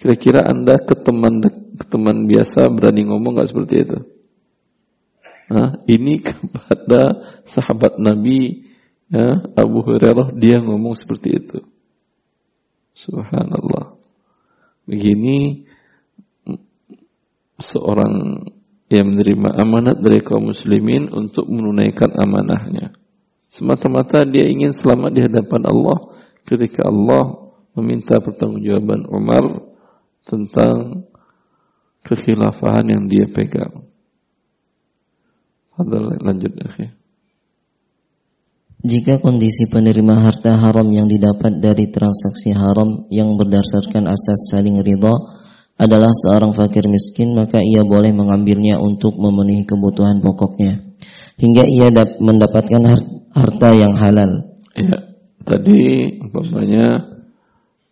[0.00, 1.44] Kira-kira anda ke teman,
[1.92, 3.98] teman biasa berani ngomong gak seperti itu?
[5.52, 8.69] Nah, ini kepada sahabat Nabi
[9.10, 11.58] ya, Abu Hurairah dia ngomong seperti itu.
[12.94, 13.98] Subhanallah.
[14.86, 15.66] Begini
[17.60, 18.42] seorang
[18.90, 22.90] yang menerima amanat dari kaum muslimin untuk menunaikan amanahnya.
[23.46, 25.98] Semata-mata dia ingin selamat di hadapan Allah
[26.42, 29.62] ketika Allah meminta pertanggungjawaban Umar
[30.26, 31.06] tentang
[32.02, 33.86] kekhilafahan yang dia pegang.
[36.20, 36.99] lanjut akhir.
[38.80, 45.12] Jika kondisi penerima harta haram yang didapat dari transaksi haram yang berdasarkan asas saling ridha
[45.76, 50.90] adalah seorang fakir miskin, maka ia boleh mengambilnya untuk memenuhi kebutuhan pokoknya
[51.40, 51.88] hingga ia
[52.20, 52.82] mendapatkan
[53.32, 54.60] harta yang halal.
[54.76, 54.96] Ya,
[55.44, 57.16] tadi umpamanya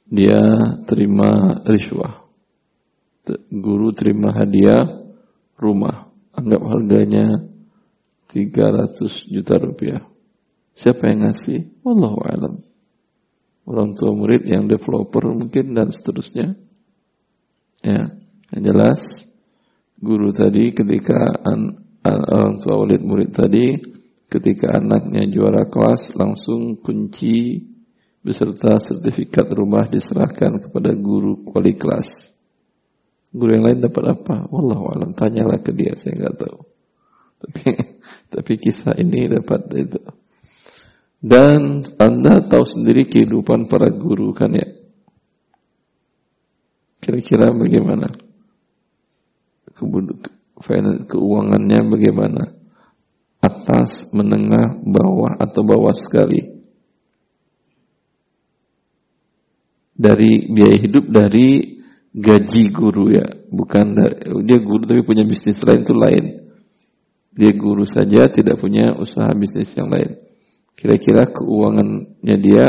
[0.08, 0.40] dia
[0.84, 2.28] terima riswah.
[3.52, 4.84] Guru terima hadiah
[5.60, 7.44] rumah, anggap harganya
[8.32, 10.00] 300 juta rupiah.
[10.78, 11.82] Siapa yang ngasih?
[11.82, 12.54] Wallahu alam.
[13.66, 16.54] Orang tua murid yang developer mungkin dan seterusnya.
[17.82, 18.14] Ya,
[18.54, 19.02] yang jelas
[19.98, 23.78] guru tadi ketika an, an, orang tua murid murid tadi
[24.30, 27.66] ketika anaknya juara kelas langsung kunci
[28.22, 32.06] beserta sertifikat rumah diserahkan kepada guru wali kelas.
[33.34, 34.48] Guru yang lain dapat apa?
[34.48, 35.10] Wallahu alam.
[35.12, 36.58] Tanyalah ke dia, saya nggak tahu.
[37.44, 37.62] Tapi
[38.32, 40.00] tapi kisah ini dapat itu.
[41.18, 44.70] Dan Anda tahu sendiri kehidupan para guru kan ya.
[47.02, 48.06] Kira-kira bagaimana?
[51.10, 52.42] Keuangannya bagaimana?
[53.38, 56.58] Atas, menengah, bawah atau bawah sekali?
[59.98, 61.82] Dari biaya hidup dari
[62.14, 64.14] gaji guru ya, bukan dari,
[64.46, 66.24] dia guru tapi punya bisnis lain itu lain.
[67.34, 70.27] Dia guru saja tidak punya usaha bisnis yang lain.
[70.78, 72.66] Kira-kira keuangannya dia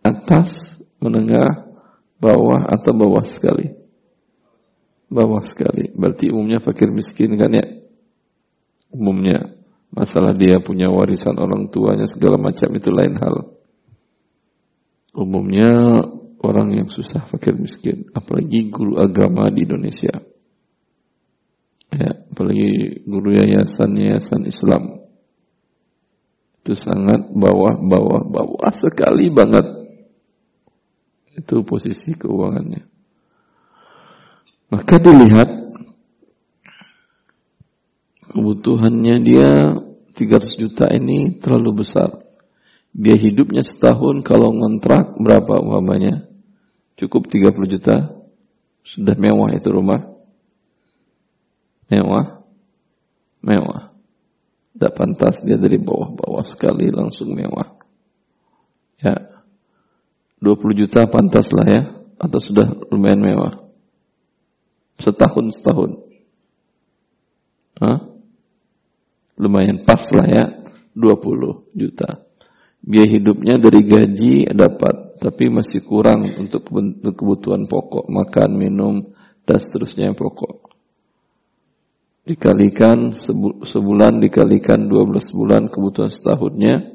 [0.00, 0.48] atas,
[0.96, 1.68] menengah,
[2.16, 3.76] bawah atau bawah sekali?
[5.12, 5.92] Bawah sekali.
[5.92, 7.66] Berarti umumnya fakir miskin kan ya?
[8.88, 9.60] Umumnya.
[9.92, 13.36] Masalah dia punya warisan orang tuanya segala macam itu lain hal.
[15.12, 16.00] Umumnya
[16.40, 18.08] orang yang susah fakir miskin.
[18.16, 20.24] Apalagi guru agama di Indonesia
[21.92, 25.01] ya, apalagi guru yayasan-yayasan Islam
[26.62, 29.66] itu sangat bawah bawah bawah sekali banget.
[31.34, 32.86] Itu posisi keuangannya.
[34.70, 35.50] Maka dilihat
[38.30, 39.50] kebutuhannya dia
[40.14, 42.22] 300 juta ini terlalu besar.
[42.94, 46.30] Biaya hidupnya setahun kalau ngontrak berapa umpamanya?
[46.94, 47.96] Cukup 30 juta.
[48.86, 50.14] Sudah mewah itu rumah.
[51.90, 52.44] Mewah,
[53.44, 53.91] mewah.
[54.72, 57.76] Tidak pantas dia dari bawah-bawah sekali langsung mewah.
[58.98, 59.44] Ya.
[60.40, 61.82] 20 juta pantas lah ya.
[62.16, 63.52] Atau sudah lumayan mewah.
[65.02, 65.90] Setahun setahun.
[67.82, 67.98] Hah?
[69.36, 70.44] Lumayan pas lah ya.
[70.94, 72.24] 20 juta.
[72.82, 75.18] Biaya hidupnya dari gaji dapat.
[75.22, 76.66] Tapi masih kurang untuk
[77.14, 78.10] kebutuhan pokok.
[78.10, 79.14] Makan, minum,
[79.46, 80.61] dan seterusnya yang pokok.
[82.22, 83.10] Dikalikan
[83.66, 86.94] sebulan dikalikan 12 bulan kebutuhan setahunnya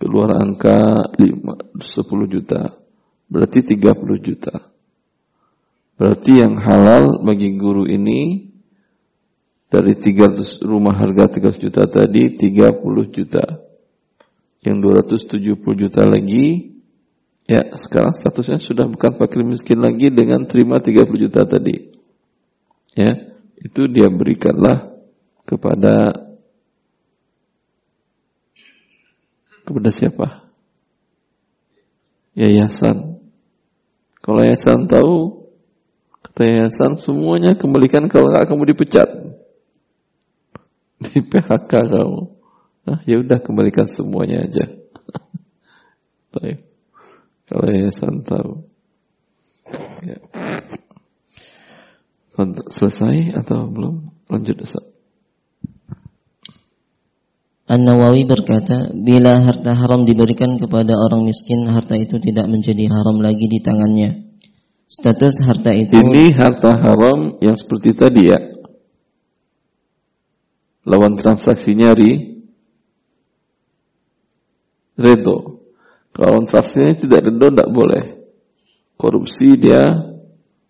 [0.00, 2.80] keluar angka 5, 10 juta.
[3.28, 4.54] Berarti 30 juta.
[6.00, 8.48] Berarti yang halal bagi guru ini
[9.68, 12.80] dari 300 rumah harga 300 juta tadi 30
[13.12, 13.44] juta.
[14.64, 14.76] Yang
[15.36, 16.76] 270 juta lagi
[17.46, 21.94] Ya, sekarang statusnya sudah bukan fakir miskin lagi dengan terima 30 juta tadi.
[22.98, 23.35] Ya,
[23.66, 24.94] itu dia berikanlah
[25.42, 26.14] kepada
[29.66, 30.46] kepada siapa?
[32.38, 33.18] Yayasan.
[34.22, 35.14] Kalau yayasan tahu,
[36.22, 39.08] kata yayasan semuanya kembalikan kalau nggak kamu dipecat.
[41.02, 42.20] Di PHK kamu.
[42.86, 44.64] Nah, ya udah kembalikan semuanya aja.
[46.38, 46.62] Baik.
[47.50, 48.50] Kalau yayasan tahu.
[50.06, 50.18] Ya.
[52.68, 54.12] Selesai atau belum?
[54.28, 54.84] Lanjut Ustaz.
[57.66, 63.50] An-Nawawi berkata, bila harta haram diberikan kepada orang miskin, harta itu tidak menjadi haram lagi
[63.50, 64.22] di tangannya.
[64.86, 68.38] Status harta itu Ini harta haram yang seperti tadi ya.
[70.86, 72.38] Lawan transaksinya ri
[74.94, 75.66] redo.
[76.14, 78.04] Kalau transaksinya tidak redo tidak boleh.
[78.94, 79.90] Korupsi dia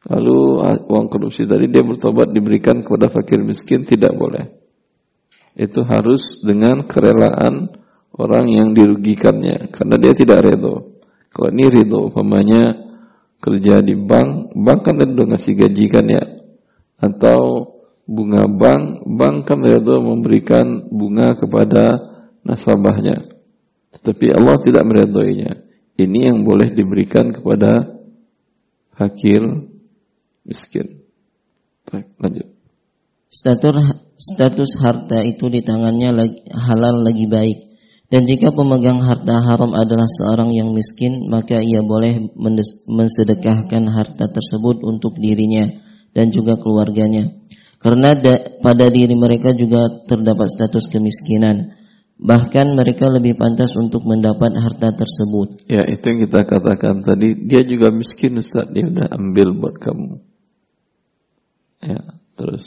[0.07, 4.49] lalu uang korupsi tadi dia bertobat diberikan kepada fakir miskin tidak boleh.
[5.57, 7.75] Itu harus dengan kerelaan
[8.15, 11.01] orang yang dirugikannya karena dia tidak redo.
[11.33, 12.87] Kalau ini redo umpamanya
[13.41, 16.25] kerja di bank, bank kan redo ngasih gaji kan ya.
[16.97, 17.73] Atau
[18.09, 21.93] bunga bank, bank kan redo memberikan bunga kepada
[22.47, 23.37] nasabahnya.
[23.97, 25.67] Tetapi Allah tidak meridhoinya.
[25.97, 27.97] Ini yang boleh diberikan kepada
[28.97, 29.41] fakir
[30.47, 31.03] miskin.
[31.91, 32.47] Baik, lanjut.
[33.27, 33.77] Status
[34.17, 37.59] status harta itu di tangannya lagi, halal lagi baik.
[38.07, 42.31] Dan jika pemegang harta haram adalah seorang yang miskin, maka ia boleh
[42.87, 45.67] mensedekahkan harta tersebut untuk dirinya
[46.15, 47.35] dan juga keluarganya.
[47.83, 51.75] Karena da, pada diri mereka juga terdapat status kemiskinan.
[52.17, 55.69] Bahkan mereka lebih pantas untuk mendapat harta tersebut.
[55.69, 57.37] Ya, itu yang kita katakan tadi.
[57.45, 60.36] Dia juga miskin Ustaz, dia udah ambil buat kamu.
[61.83, 62.01] Ya,
[62.37, 62.65] terus.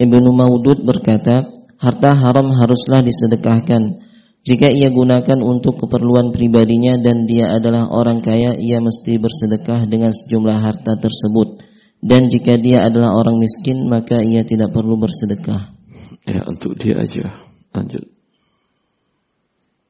[0.00, 1.44] Ibnu Maudud berkata,
[1.76, 4.08] harta haram haruslah disedekahkan.
[4.40, 10.08] Jika ia gunakan untuk keperluan pribadinya dan dia adalah orang kaya, ia mesti bersedekah dengan
[10.08, 11.60] sejumlah harta tersebut.
[12.00, 15.76] Dan jika dia adalah orang miskin, maka ia tidak perlu bersedekah.
[16.24, 17.44] Ya, untuk dia aja.
[17.76, 18.08] Lanjut.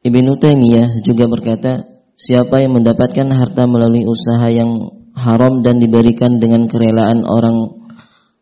[0.03, 1.87] Ibnu Taimiyah juga berkata,
[2.19, 7.80] siapa yang mendapatkan harta melalui usaha yang haram dan diberikan dengan kerelaan orang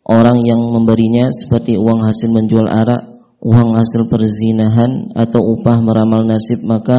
[0.08, 6.64] orang yang memberinya seperti uang hasil menjual arak, uang hasil perzinahan atau upah meramal nasib,
[6.64, 6.96] maka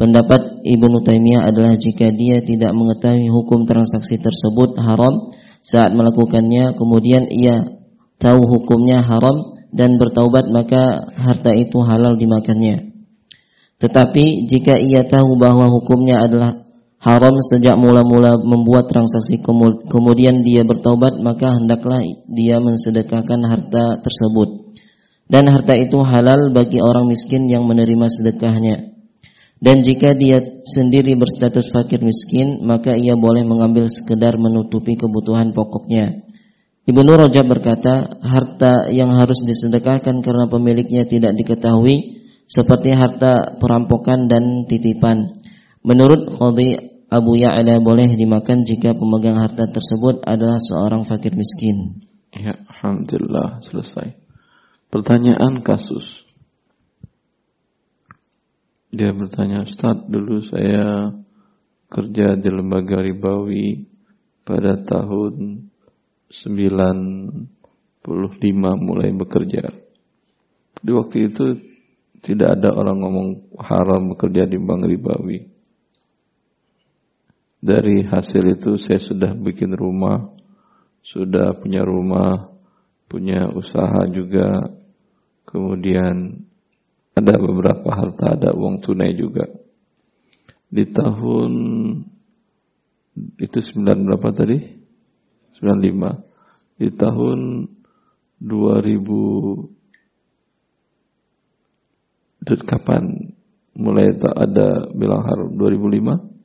[0.00, 5.30] pendapat Ibnu Taimiyah adalah jika dia tidak mengetahui hukum transaksi tersebut haram
[5.60, 7.68] saat melakukannya, kemudian ia
[8.16, 12.88] tahu hukumnya haram dan bertaubat maka harta itu halal dimakannya.
[13.78, 16.67] Tetapi jika ia tahu bahwa hukumnya adalah
[16.98, 19.38] haram sejak mula-mula membuat transaksi
[19.86, 24.74] kemudian dia bertaubat maka hendaklah dia mensedekahkan harta tersebut.
[25.28, 28.96] Dan harta itu halal bagi orang miskin yang menerima sedekahnya.
[29.58, 36.24] Dan jika dia sendiri berstatus fakir miskin, maka ia boleh mengambil sekedar menutupi kebutuhan pokoknya.
[36.88, 44.64] Ibnu Rajab berkata, harta yang harus disedekahkan karena pemiliknya tidak diketahui seperti harta perampokan dan
[44.64, 45.36] titipan.
[45.82, 52.04] Menurut Khadi Abu Ya'la boleh dimakan jika pemegang harta tersebut adalah seorang fakir miskin.
[52.36, 54.12] Ya, alhamdulillah selesai.
[54.92, 56.04] Pertanyaan kasus.
[58.92, 61.12] Dia bertanya, Ustaz, dulu saya
[61.88, 63.88] kerja di lembaga ribawi
[64.44, 65.68] pada tahun
[66.28, 67.48] 95
[68.76, 69.64] mulai bekerja.
[70.78, 71.44] Di waktu itu
[72.20, 73.28] tidak ada orang ngomong
[73.60, 75.57] haram bekerja di bank ribawi.
[77.58, 80.30] Dari hasil itu saya sudah bikin rumah,
[81.02, 82.54] sudah punya rumah,
[83.10, 84.70] punya usaha juga.
[85.42, 86.44] Kemudian
[87.18, 89.50] ada beberapa harta, ada uang tunai juga.
[90.68, 91.52] di tahun
[93.40, 94.58] itu 9 berapa tadi?
[95.58, 96.78] 95.
[96.78, 97.66] Di tahun
[98.38, 99.66] 2000
[102.46, 103.34] dan kapan
[103.74, 106.37] mulai tak ada bilang haram 2005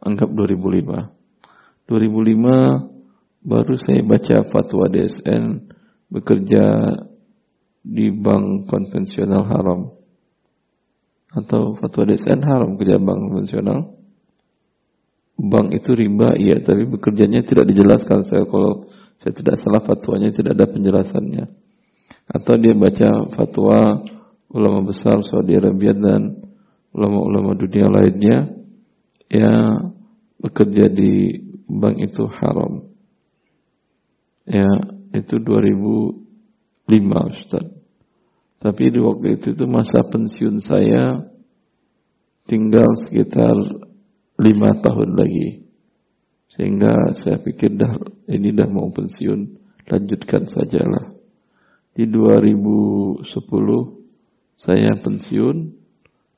[0.00, 1.20] anggap 2005
[1.90, 3.00] 2005
[3.42, 5.74] baru saya baca fatwa DSN
[6.06, 6.64] bekerja
[7.80, 9.80] di bank konvensional haram.
[11.34, 13.98] Atau fatwa DSN haram kerja bank konvensional.
[15.40, 18.22] Bank itu riba iya tapi bekerjanya tidak dijelaskan.
[18.22, 21.44] Saya kalau saya tidak salah fatwanya tidak ada penjelasannya.
[22.30, 24.04] Atau dia baca fatwa
[24.52, 26.38] ulama besar Saudi Arabia dan
[26.94, 28.59] ulama-ulama dunia lainnya
[29.30, 29.54] ya
[30.42, 31.38] bekerja di
[31.70, 32.90] bank itu haram
[34.44, 34.66] ya
[35.14, 36.90] itu 2005
[37.30, 37.66] Ustaz
[38.60, 41.30] tapi di waktu itu itu masa pensiun saya
[42.44, 43.56] tinggal sekitar
[44.36, 45.64] lima tahun lagi.
[46.50, 47.94] Sehingga saya pikir dah
[48.26, 49.40] ini dah mau pensiun,
[49.86, 51.14] lanjutkan sajalah.
[51.94, 53.22] Di 2010
[54.58, 55.56] saya pensiun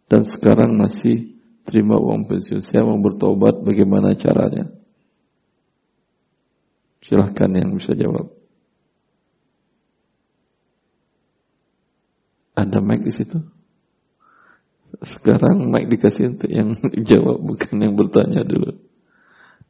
[0.07, 2.63] dan sekarang masih terima uang pensiun.
[2.63, 4.71] Saya mau bertobat bagaimana caranya?
[7.03, 8.31] Silahkan yang bisa jawab.
[12.55, 13.39] Ada mic di situ?
[15.03, 16.79] Sekarang mic dikasih untuk yang
[17.11, 18.79] jawab bukan yang bertanya dulu.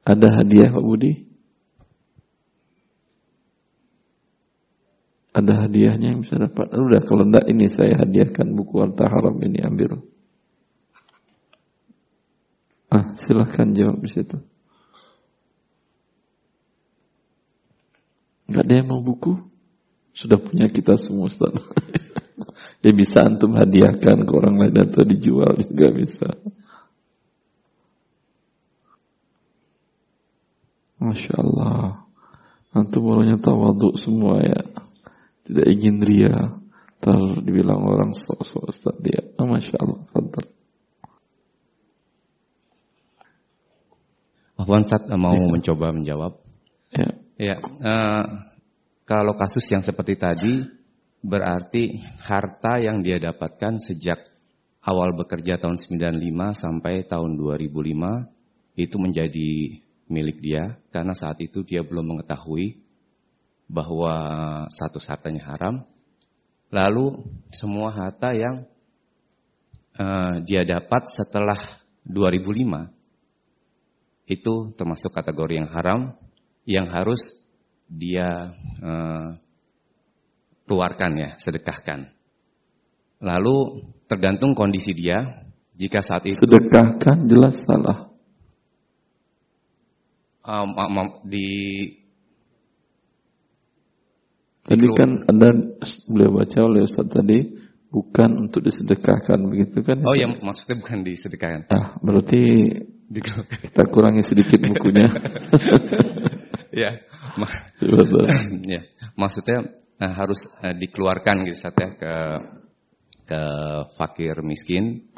[0.03, 1.31] Ada hadiah Pak Budi?
[5.33, 6.69] Ada hadiahnya yang bisa dapat.
[6.77, 10.12] Udah kalau enggak ini saya hadiahkan buku Harta Haram ini ambil.
[12.93, 14.37] Ah, silahkan jawab di situ.
[18.45, 19.41] Enggak ada yang mau buku?
[20.13, 21.57] Sudah punya kita semua Ustaz.
[22.83, 26.35] Ya bisa antum hadiahkan ke orang lain atau dijual juga bisa.
[30.99, 32.11] Masya Allah.
[32.75, 34.67] Antum orangnya tawaduk semua ya.
[35.47, 36.59] Tidak ingin ria.
[36.99, 39.31] Ntar dibilang orang sok-sok Ustaz dia.
[39.39, 40.03] Oh, Masya Allah.
[40.11, 40.52] Fadal.
[44.63, 45.51] Afwan Ustaz mau ya.
[45.51, 46.33] mencoba menjawab.
[46.95, 47.11] Ya.
[47.35, 47.57] Ya.
[47.59, 48.25] Uh,
[49.03, 50.63] kalau kasus yang seperti tadi
[51.19, 54.23] berarti harta yang dia dapatkan sejak
[54.87, 59.51] awal bekerja tahun 95 sampai tahun 2005 itu menjadi
[60.07, 62.79] milik dia karena saat itu dia belum mengetahui
[63.67, 64.15] bahwa
[64.71, 65.83] satu hartanya haram.
[66.71, 67.19] Lalu
[67.51, 68.63] semua harta yang
[69.99, 71.59] uh, dia dapat setelah
[72.07, 73.02] 2005
[74.33, 76.01] itu termasuk kategori yang haram
[76.65, 77.21] yang harus
[77.87, 79.37] dia uh,
[80.65, 82.09] keluarkan ya, sedekahkan.
[83.23, 85.45] Lalu tergantung kondisi dia,
[85.77, 88.09] jika saat itu sedekahkan jelas salah.
[90.43, 91.47] Um, um, di
[94.63, 95.51] Tadi kan ada
[96.07, 97.51] beliau baca oleh Ustaz tadi
[97.91, 100.07] bukan untuk disedekahkan begitu kan?
[100.07, 101.67] Oh ya maksudnya bukan disedekahkan.
[101.67, 102.43] Ah berarti
[103.21, 105.09] kita kurangi sedikit bukunya.
[106.83, 106.91] ya,
[108.73, 108.81] ya,
[109.19, 112.15] maksudnya nah, harus uh, dikeluarkan gitu ya ke
[113.29, 113.43] ke
[114.01, 115.13] fakir miskin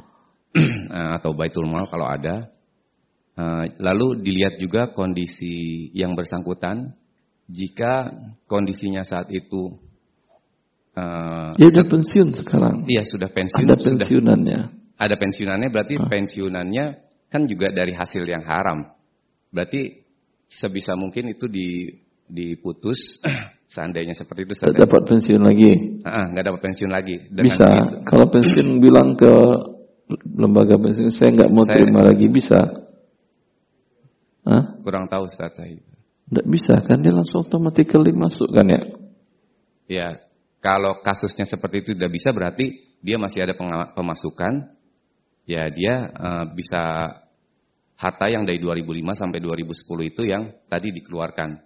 [0.90, 2.50] uh, atau baitul mal kalau ada.
[3.82, 6.94] Lalu dilihat juga kondisi yang bersangkutan.
[7.50, 8.14] Jika
[8.46, 9.74] kondisinya saat itu
[10.94, 12.76] uh, ya sudah pensiun sekarang.
[12.86, 13.66] Iya sudah pensiun.
[13.66, 14.60] Ada pensiunannya.
[14.70, 16.06] Sudah, ada pensiunannya berarti uh.
[16.06, 16.84] pensiunannya
[17.34, 18.94] kan juga dari hasil yang haram.
[19.50, 20.06] Berarti
[20.46, 21.90] sebisa mungkin itu di
[22.30, 23.18] diputus
[23.74, 24.52] Seandainya seperti itu.
[24.54, 25.98] Tidak dapat pensiun lagi.
[26.06, 27.26] Ah, nggak dapat pensiun lagi.
[27.26, 27.66] Dengan bisa.
[27.74, 27.96] Itu.
[28.06, 29.34] Kalau pensiun bilang ke
[30.30, 32.60] lembaga pensiun saya nggak mau saya, terima lagi bisa.
[34.46, 34.78] Hah?
[34.78, 35.74] Kurang tahu Ustaz saya.
[35.74, 38.82] Tidak bisa kan dia langsung automatically masuk kan ya?
[39.84, 40.08] Ya,
[40.62, 43.58] kalau kasusnya seperti itu tidak bisa berarti dia masih ada
[43.90, 44.70] pemasukan.
[45.44, 47.12] Ya dia uh, bisa
[48.04, 51.56] harta yang dari 2005 sampai 2010 itu yang tadi dikeluarkan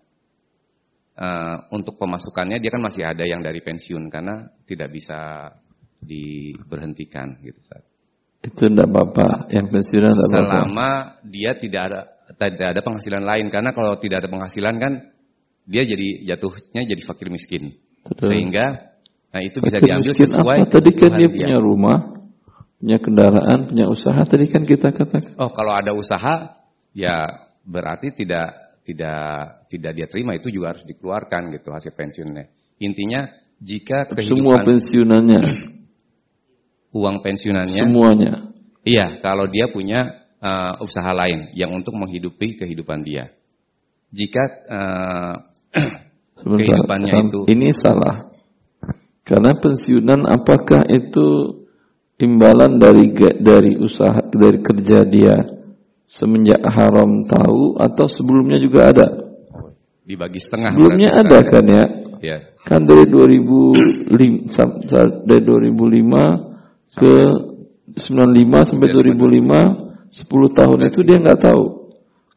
[1.18, 5.51] uh, untuk pemasukannya dia kan masih ada yang dari pensiun karena tidak bisa
[5.99, 7.82] diberhentikan gitu saat.
[8.39, 10.47] Itu tidak apa-apa, yang pensiunan tidak apa-apa.
[10.47, 10.91] Selama
[11.26, 12.01] dia tidak ada
[12.39, 14.93] tidak ada penghasilan lain karena kalau tidak ada penghasilan kan
[15.66, 17.74] dia jadi jatuhnya jadi fakir miskin.
[18.07, 18.30] Betul.
[18.30, 18.95] Sehingga
[19.28, 20.70] nah itu bisa diambil sesuai apa?
[20.70, 21.99] Tadi kan dia, dia punya rumah,
[22.78, 25.34] punya kendaraan, punya usaha tadi kan kita katakan.
[25.38, 26.62] Oh, kalau ada usaha
[26.94, 27.26] ya
[27.66, 28.54] berarti tidak
[28.86, 32.48] tidak tidak dia terima itu juga harus dikeluarkan gitu hasil pensiunnya.
[32.78, 33.26] Intinya
[33.58, 35.42] jika kehidupan, semua pensiunannya
[36.92, 37.82] uang pensiunannya.
[37.84, 38.32] Semuanya.
[38.86, 43.34] Iya, kalau dia punya uh, usaha lain yang untuk menghidupi kehidupan dia.
[44.08, 44.42] Jika
[44.76, 45.34] uh,
[46.40, 48.32] kehidupannya itu ini salah.
[49.28, 51.60] Karena pensiunan apakah itu
[52.18, 55.38] imbalan dari dari usaha dari kerja dia
[56.10, 59.06] semenjak haram tahu atau sebelumnya juga ada?
[60.02, 60.74] Dibagi setengah.
[60.74, 61.84] Sebelumnya ada kan ya?
[62.18, 62.38] Ya.
[62.66, 64.10] Kan dari 2005
[65.24, 67.14] dari 2005 ke
[67.96, 71.64] 95 sampai 2005 10 tahun itu dia nggak tahu.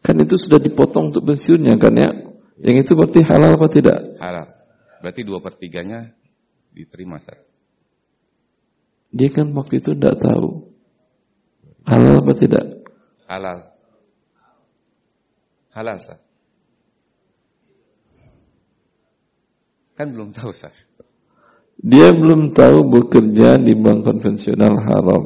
[0.01, 2.09] Kan itu sudah dipotong untuk pensiunnya kan ya?
[2.61, 3.97] Yang itu berarti halal apa tidak?
[4.19, 4.47] Halal.
[5.01, 6.13] Berarti dua pertiganya
[6.69, 7.50] diterima Sir.
[9.11, 10.71] Dia kan waktu itu tidak tahu.
[11.83, 12.65] Halal apa tidak?
[13.27, 13.59] Halal.
[15.75, 16.19] Halal Sir.
[19.99, 20.71] Kan belum tahu Sir.
[21.81, 25.23] Dia belum tahu bekerja di bank konvensional haram.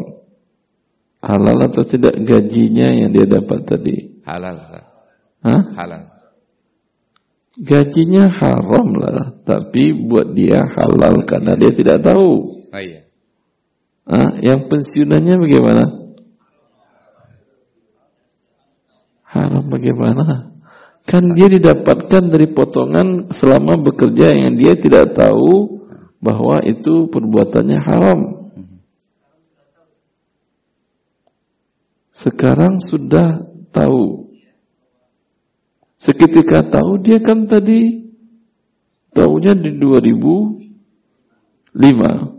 [1.22, 4.22] Halal atau tidak gajinya yang dia dapat tadi?
[4.26, 4.56] Halal.
[4.66, 4.84] Sir.
[5.46, 5.62] Hah?
[5.78, 6.16] Halal
[7.56, 12.60] gajinya haram lah, tapi buat dia halal karena dia tidak tahu.
[12.60, 13.05] Oh iya.
[14.06, 15.84] Ah, yang pensiunannya bagaimana?
[19.26, 20.53] Haram bagaimana?
[21.06, 25.82] Kan dia didapatkan dari potongan selama bekerja yang dia tidak tahu
[26.22, 28.20] bahwa itu perbuatannya haram.
[32.14, 34.26] Sekarang sudah tahu
[36.06, 38.14] Seketika tahu dia kan tadi
[39.18, 42.35] tahunya di 2005.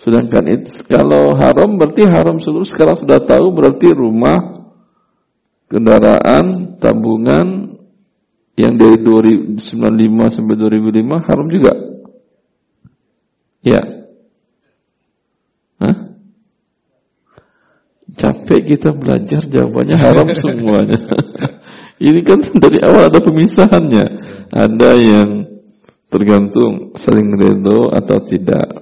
[0.00, 4.40] Sedangkan itu kalau haram berarti haram seluruh sekarang sudah tahu berarti rumah,
[5.68, 7.76] kendaraan, tabungan
[8.56, 9.60] yang dari 1995
[10.32, 11.72] sampai 2005 haram juga.
[13.60, 13.84] Ya.
[15.84, 15.96] Hah?
[18.16, 20.96] Capek kita belajar jawabannya haram semuanya.
[22.08, 24.04] Ini kan dari awal ada pemisahannya.
[24.48, 25.28] Ada yang
[26.08, 28.79] tergantung saling redo atau tidak.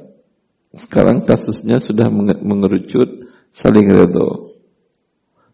[0.78, 2.06] Sekarang kasusnya sudah
[2.42, 4.54] mengerucut saling redo.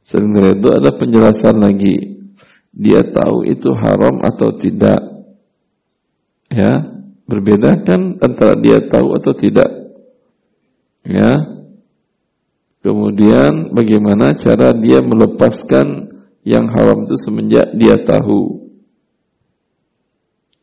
[0.05, 2.29] Saling redo ada penjelasan lagi.
[2.75, 5.01] Dia tahu itu haram atau tidak.
[6.53, 6.85] Ya,
[7.25, 9.71] berbeda kan antara dia tahu atau tidak.
[11.09, 11.41] Ya.
[12.85, 16.13] Kemudian bagaimana cara dia melepaskan
[16.45, 18.69] yang haram itu semenjak dia tahu.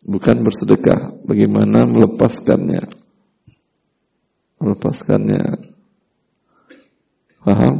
[0.06, 3.01] Bukan bersedekah, bagaimana melepaskannya.
[4.62, 5.74] Melepaskannya.
[7.42, 7.76] Paham?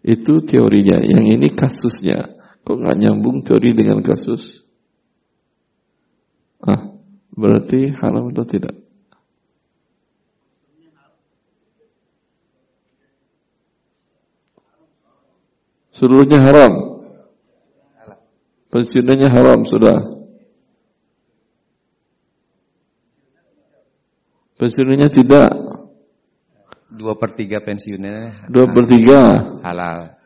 [0.00, 2.40] Itu teorinya, yang ini kasusnya.
[2.64, 4.62] Kok nggak nyambung teori dengan kasus?
[6.62, 6.94] Ah,
[7.34, 8.76] berarti haram atau tidak?
[15.90, 16.72] Seluruhnya haram.
[18.70, 19.98] Pensiunannya haram sudah.
[24.56, 25.69] Pensiunannya tidak.
[26.90, 28.50] Dua per tiga pensiunnya.
[28.50, 29.20] Dua per tiga.
[29.62, 30.18] Halal.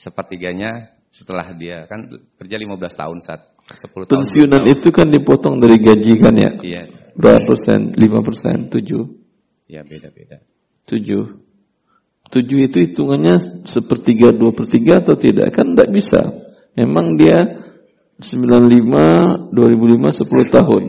[0.00, 2.08] Sepertiganya setelah dia kan
[2.40, 4.08] kerja 15 tahun saat 10 tahun.
[4.08, 6.50] Pensiunan itu kan dipotong dari gaji kan ya?
[6.58, 6.82] Iya.
[7.12, 7.92] Berapa persen?
[7.94, 8.72] Lima persen?
[8.72, 9.04] Tujuh?
[9.68, 10.40] Ya beda-beda.
[10.88, 11.38] Tujuh.
[12.32, 15.52] Tujuh itu hitungannya sepertiga, dua per tiga atau tidak?
[15.52, 16.20] Kan tidak bisa.
[16.72, 17.36] Memang dia
[18.16, 20.84] 95, 2005 10 tahun.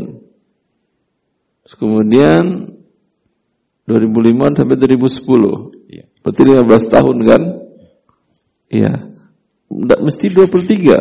[1.64, 2.73] Terus kemudian
[3.88, 5.92] 2005 sampai 2010.
[5.92, 6.06] Iya.
[6.24, 7.42] Berarti 15 tahun kan?
[8.72, 8.94] Iya.
[9.68, 11.00] Tidak mesti 2 per 3.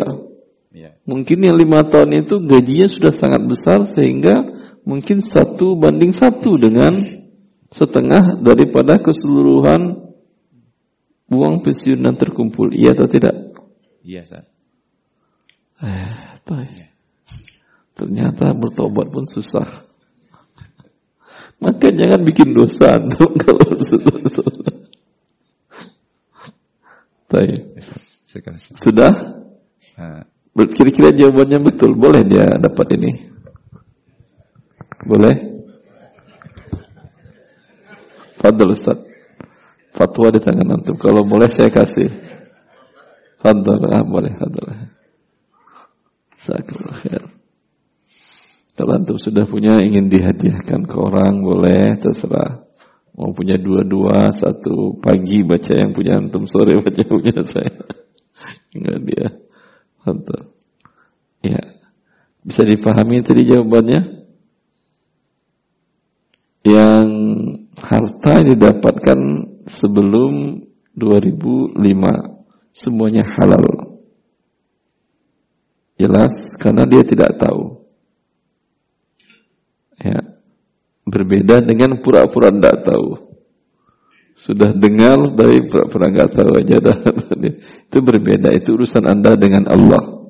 [0.75, 0.91] Iya.
[1.07, 4.35] Mungkin yang 5 tahun itu gajinya sudah sangat besar sehingga
[4.83, 7.23] mungkin satu banding satu dengan
[7.71, 10.13] setengah daripada keseluruhan
[11.33, 12.75] uang pensiunan terkumpul.
[12.75, 13.35] Iya atau tidak?
[14.03, 14.45] Iya, Sat.
[15.83, 16.11] Eh,
[16.51, 16.89] ya.
[17.95, 19.87] Ternyata bertobat pun susah.
[21.63, 23.63] Maka jangan bikin dosa dong kalau
[28.83, 29.13] Sudah?
[30.53, 31.95] Kira-kira jawabannya betul.
[31.95, 33.11] Boleh dia dapat ini?
[35.07, 35.35] Boleh?
[38.43, 38.99] Fadl Ustaz.
[39.95, 40.99] Fatwa di tangan antum.
[40.99, 42.11] Kalau boleh saya kasih.
[43.39, 43.81] Fadl.
[43.87, 44.35] Ah, boleh.
[44.35, 44.67] Fadl.
[46.43, 47.42] Sakallah khair.
[48.73, 52.65] Kalau antum sudah punya ingin dihadiahkan ke orang boleh terserah.
[53.13, 57.77] Mau punya dua-dua, satu pagi baca yang punya antum, sore baca punya saya.
[58.75, 59.27] Enggak dia.
[60.09, 60.43] Antum.
[61.45, 61.61] Ya.
[62.41, 64.25] Bisa dipahami tadi jawabannya?
[66.65, 67.09] Yang
[67.77, 69.21] harta didapatkan
[69.69, 70.65] sebelum
[70.97, 71.77] 2005
[72.73, 74.01] semuanya halal.
[76.01, 77.82] Jelas karena dia tidak tahu.
[80.03, 80.21] Ya.
[81.07, 83.33] Berbeda dengan pura-pura tidak tahu.
[84.35, 86.99] Sudah dengar tapi pura-pura nggak tahu aja dah.
[87.87, 90.23] itu berbeda, itu urusan Anda dengan Allah.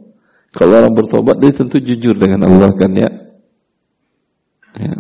[0.52, 3.08] Kalau orang bertobat dia tentu jujur dengan Allah kan ya.
[4.76, 4.96] ya.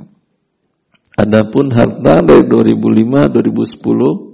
[1.12, 4.32] Adapun harta dari 2005 2010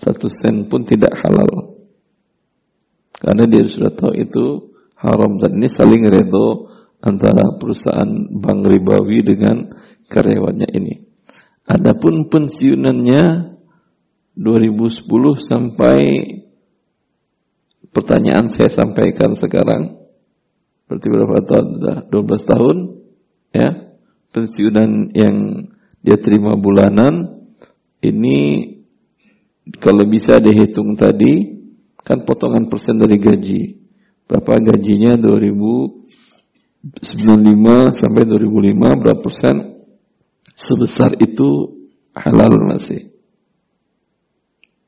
[0.00, 1.76] satu sen pun tidak halal.
[3.20, 6.69] Karena dia sudah tahu itu haram dan ini saling redo
[7.00, 9.72] antara perusahaan bank ribawi dengan
[10.08, 10.94] karyawannya ini.
[11.64, 13.56] Adapun pensiunannya
[14.36, 15.06] 2010
[15.38, 15.98] sampai
[17.90, 19.98] pertanyaan saya sampaikan sekarang
[20.86, 21.66] berarti berapa tahun?
[21.78, 22.76] Sudah 12 tahun
[23.54, 23.68] ya.
[24.30, 25.66] Pensiunan yang
[26.06, 27.42] dia terima bulanan
[27.98, 28.38] ini
[29.82, 31.60] kalau bisa dihitung tadi
[32.00, 33.62] kan potongan persen dari gaji.
[34.30, 35.18] Berapa gajinya
[36.80, 39.84] 2095 sampai 2005 berapa persen?
[40.56, 41.76] Sebesar itu
[42.16, 43.12] halal masih.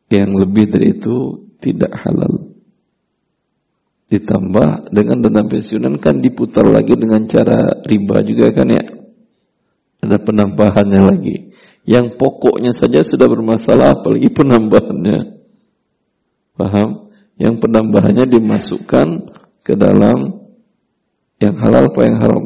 [0.09, 2.53] Yang lebih dari itu tidak halal.
[4.09, 8.85] Ditambah dengan dana pensiunan kan diputar lagi dengan cara riba juga kan ya.
[10.05, 11.53] Ada penambahannya lagi.
[11.89, 15.41] Yang pokoknya saja sudah bermasalah apalagi penambahannya.
[16.57, 17.13] Paham?
[17.41, 19.09] Yang penambahannya dimasukkan
[19.65, 20.42] ke dalam
[21.43, 22.45] yang halal apa yang haram.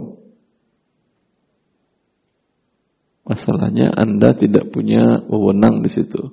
[3.29, 6.33] Masalahnya Anda tidak punya wewenang di situ.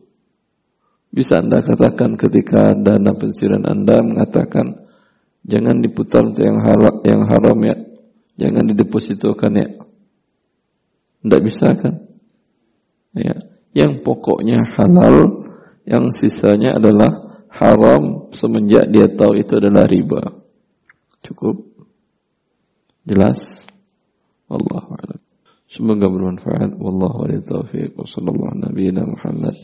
[1.11, 4.87] Bisa Anda katakan ketika dana pensiunan Anda mengatakan
[5.43, 7.75] jangan diputar untuk yang halal, yang haram ya,
[8.39, 9.67] jangan didepositokan ya.
[11.25, 11.95] Tidak bisa kan?
[13.17, 13.35] Ya.
[13.73, 15.49] Yang pokoknya halal,
[15.83, 20.45] yang sisanya adalah haram semenjak dia tahu itu adalah riba.
[21.25, 21.72] Cukup?
[23.03, 23.39] Jelas?
[24.47, 25.19] Allah a'lam.
[25.67, 26.79] Semoga bermanfaat.
[26.79, 27.99] Wallahu a'lam taufiq.
[27.99, 29.59] Wa sallallahu nabiyina Muhammad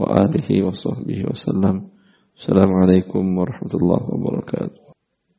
[0.00, 1.76] wa alihi wa sahbihi wa sallam.
[2.40, 4.89] Assalamualaikum warahmatullahi wabarakatuh.